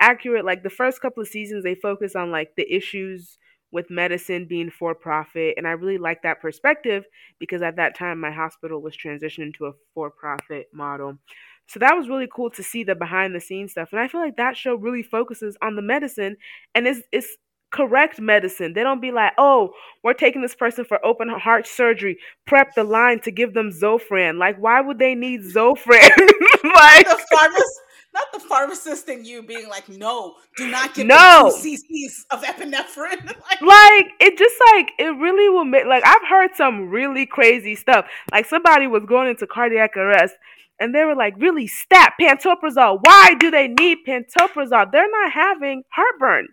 [0.00, 0.44] accurate.
[0.44, 3.38] Like the first couple of seasons, they focus on like the issues
[3.70, 5.54] with medicine being for profit.
[5.56, 7.04] And I really like that perspective
[7.38, 11.18] because at that time, my hospital was transitioning to a for profit model.
[11.66, 13.90] So that was really cool to see the behind the scenes stuff.
[13.92, 16.36] And I feel like that show really focuses on the medicine
[16.74, 17.28] and it's, is
[17.70, 18.72] correct medicine.
[18.72, 19.70] They don't be like, oh,
[20.02, 22.18] we're taking this person for open heart surgery.
[22.46, 24.38] Prep the line to give them Zofran.
[24.38, 25.76] Like, why would they need Zofran?
[26.64, 27.80] like the pharmacist,
[28.14, 33.26] not the pharmacist and you being like, no, do not give no cc's of epinephrine.
[33.26, 35.86] like, like, it just like it really will make.
[35.86, 38.06] Like I've heard some really crazy stuff.
[38.32, 40.34] Like somebody was going into cardiac arrest.
[40.80, 43.00] And they were like, really, stat pantoprazole.
[43.02, 44.92] Why do they need pantoprazole?
[44.92, 46.46] They're not having heartburn.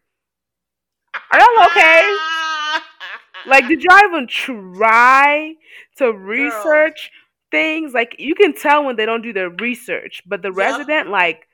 [1.31, 2.17] Are y'all okay?
[3.47, 5.53] like, did y'all even try
[5.97, 7.51] to research Girl.
[7.51, 7.93] things?
[7.93, 10.57] Like, you can tell when they don't do their research, but the yep.
[10.57, 11.47] resident, like,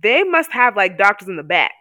[0.00, 1.72] they must have like doctors in the back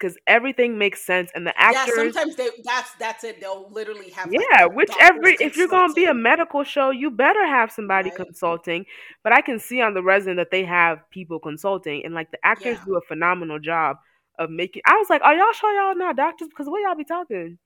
[0.00, 1.94] because everything makes sense and the actors.
[1.96, 3.40] Yeah, sometimes they that's that's it.
[3.40, 4.32] They'll literally have.
[4.32, 8.08] Yeah, like, which every if you're gonna be a medical show, you better have somebody
[8.10, 8.26] right.
[8.26, 8.86] consulting.
[9.22, 12.38] But I can see on the resident that they have people consulting, and like the
[12.44, 12.84] actors yeah.
[12.86, 13.98] do a phenomenal job
[14.40, 14.82] of making.
[14.86, 16.48] I was like, are y'all sure y'all not doctors?
[16.48, 17.58] Because what y'all be talking?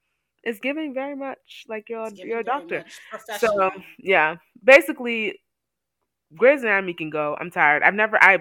[0.43, 2.85] It's giving very much like you're you're a doctor.
[3.39, 5.41] So yeah, basically,
[6.37, 7.35] Grey's Anatomy can go.
[7.41, 7.83] I'm tired.
[7.83, 8.39] I've never I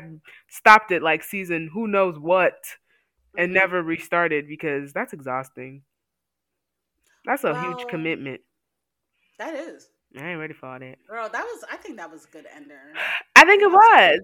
[0.49, 2.57] stopped it like season who knows what,
[3.37, 3.53] and mm-hmm.
[3.53, 5.83] never restarted because that's exhausting.
[7.25, 8.41] That's a well, huge commitment.
[9.39, 9.87] That is.
[10.19, 10.97] I ain't ready for all that.
[11.07, 12.81] Girl, that was I think that was a good ender.
[13.35, 14.19] I think it was.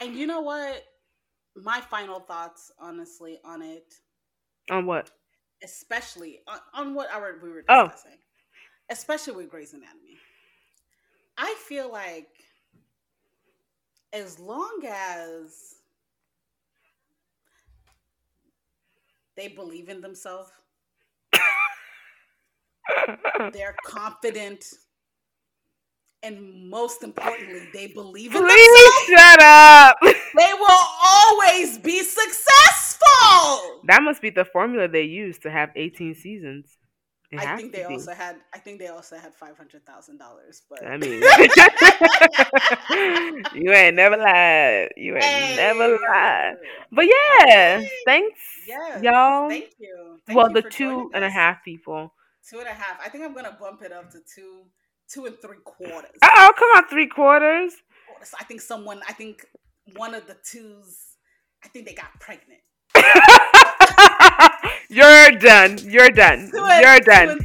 [0.00, 0.82] And you know what?
[1.56, 3.94] My final thoughts, honestly, on it.
[4.70, 5.10] On what?
[5.62, 7.84] Especially on, on what our, we were oh.
[7.84, 8.12] discussing.
[8.14, 8.18] Oh.
[8.90, 10.18] Especially with Grey's Anatomy.
[11.38, 12.28] I feel like
[14.12, 15.76] as long as
[19.36, 20.50] they believe in themselves,
[23.52, 24.64] they're confident
[26.24, 29.22] and most importantly, they believe in Please themselves.
[29.22, 29.96] shut up.
[30.36, 33.80] They will always be successful.
[33.84, 36.76] That must be the formula they use to have 18 seasons.
[37.30, 37.94] It I think they be.
[37.94, 38.36] also had.
[38.52, 40.62] I think they also had five hundred thousand dollars.
[40.70, 41.20] But I mean,
[43.64, 44.90] you ain't never lied.
[44.96, 45.56] You ain't hey.
[45.56, 46.56] never lied.
[46.92, 49.02] But yeah, thanks, yes.
[49.02, 49.48] y'all.
[49.48, 50.20] Thank you.
[50.26, 52.14] Thank well, you the two and a half people.
[52.48, 53.00] Two and a half.
[53.04, 54.66] I think I'm gonna bump it up to two
[55.14, 56.10] two and three quarters.
[56.22, 57.74] Oh, come on, three quarters.
[58.40, 59.46] I think someone, I think
[59.96, 60.98] one of the twos,
[61.64, 62.60] I think they got pregnant.
[64.88, 65.78] You're done.
[65.84, 66.50] You're done.
[66.52, 67.38] You're done.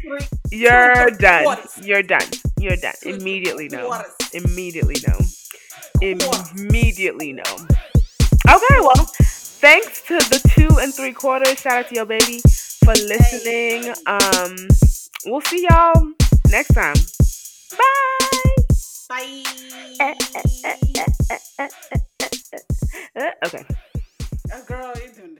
[0.51, 1.55] You're done.
[1.81, 2.27] You're done.
[2.59, 2.93] You're done.
[3.03, 4.01] Immediately no.
[4.33, 5.17] Immediately no.
[6.01, 7.43] Immediately no.
[8.49, 11.59] Okay, well, thanks to the two and three quarters.
[11.59, 12.39] Shout out to your baby
[12.83, 13.93] for listening.
[14.05, 14.55] Um,
[15.25, 16.13] we'll see y'all
[16.49, 16.95] next time.
[17.71, 19.43] Bye.
[19.99, 20.41] Eh, eh,
[21.59, 21.69] eh,
[23.15, 23.31] Bye.
[23.45, 23.65] okay.
[24.51, 25.35] Oh, girl, you're doing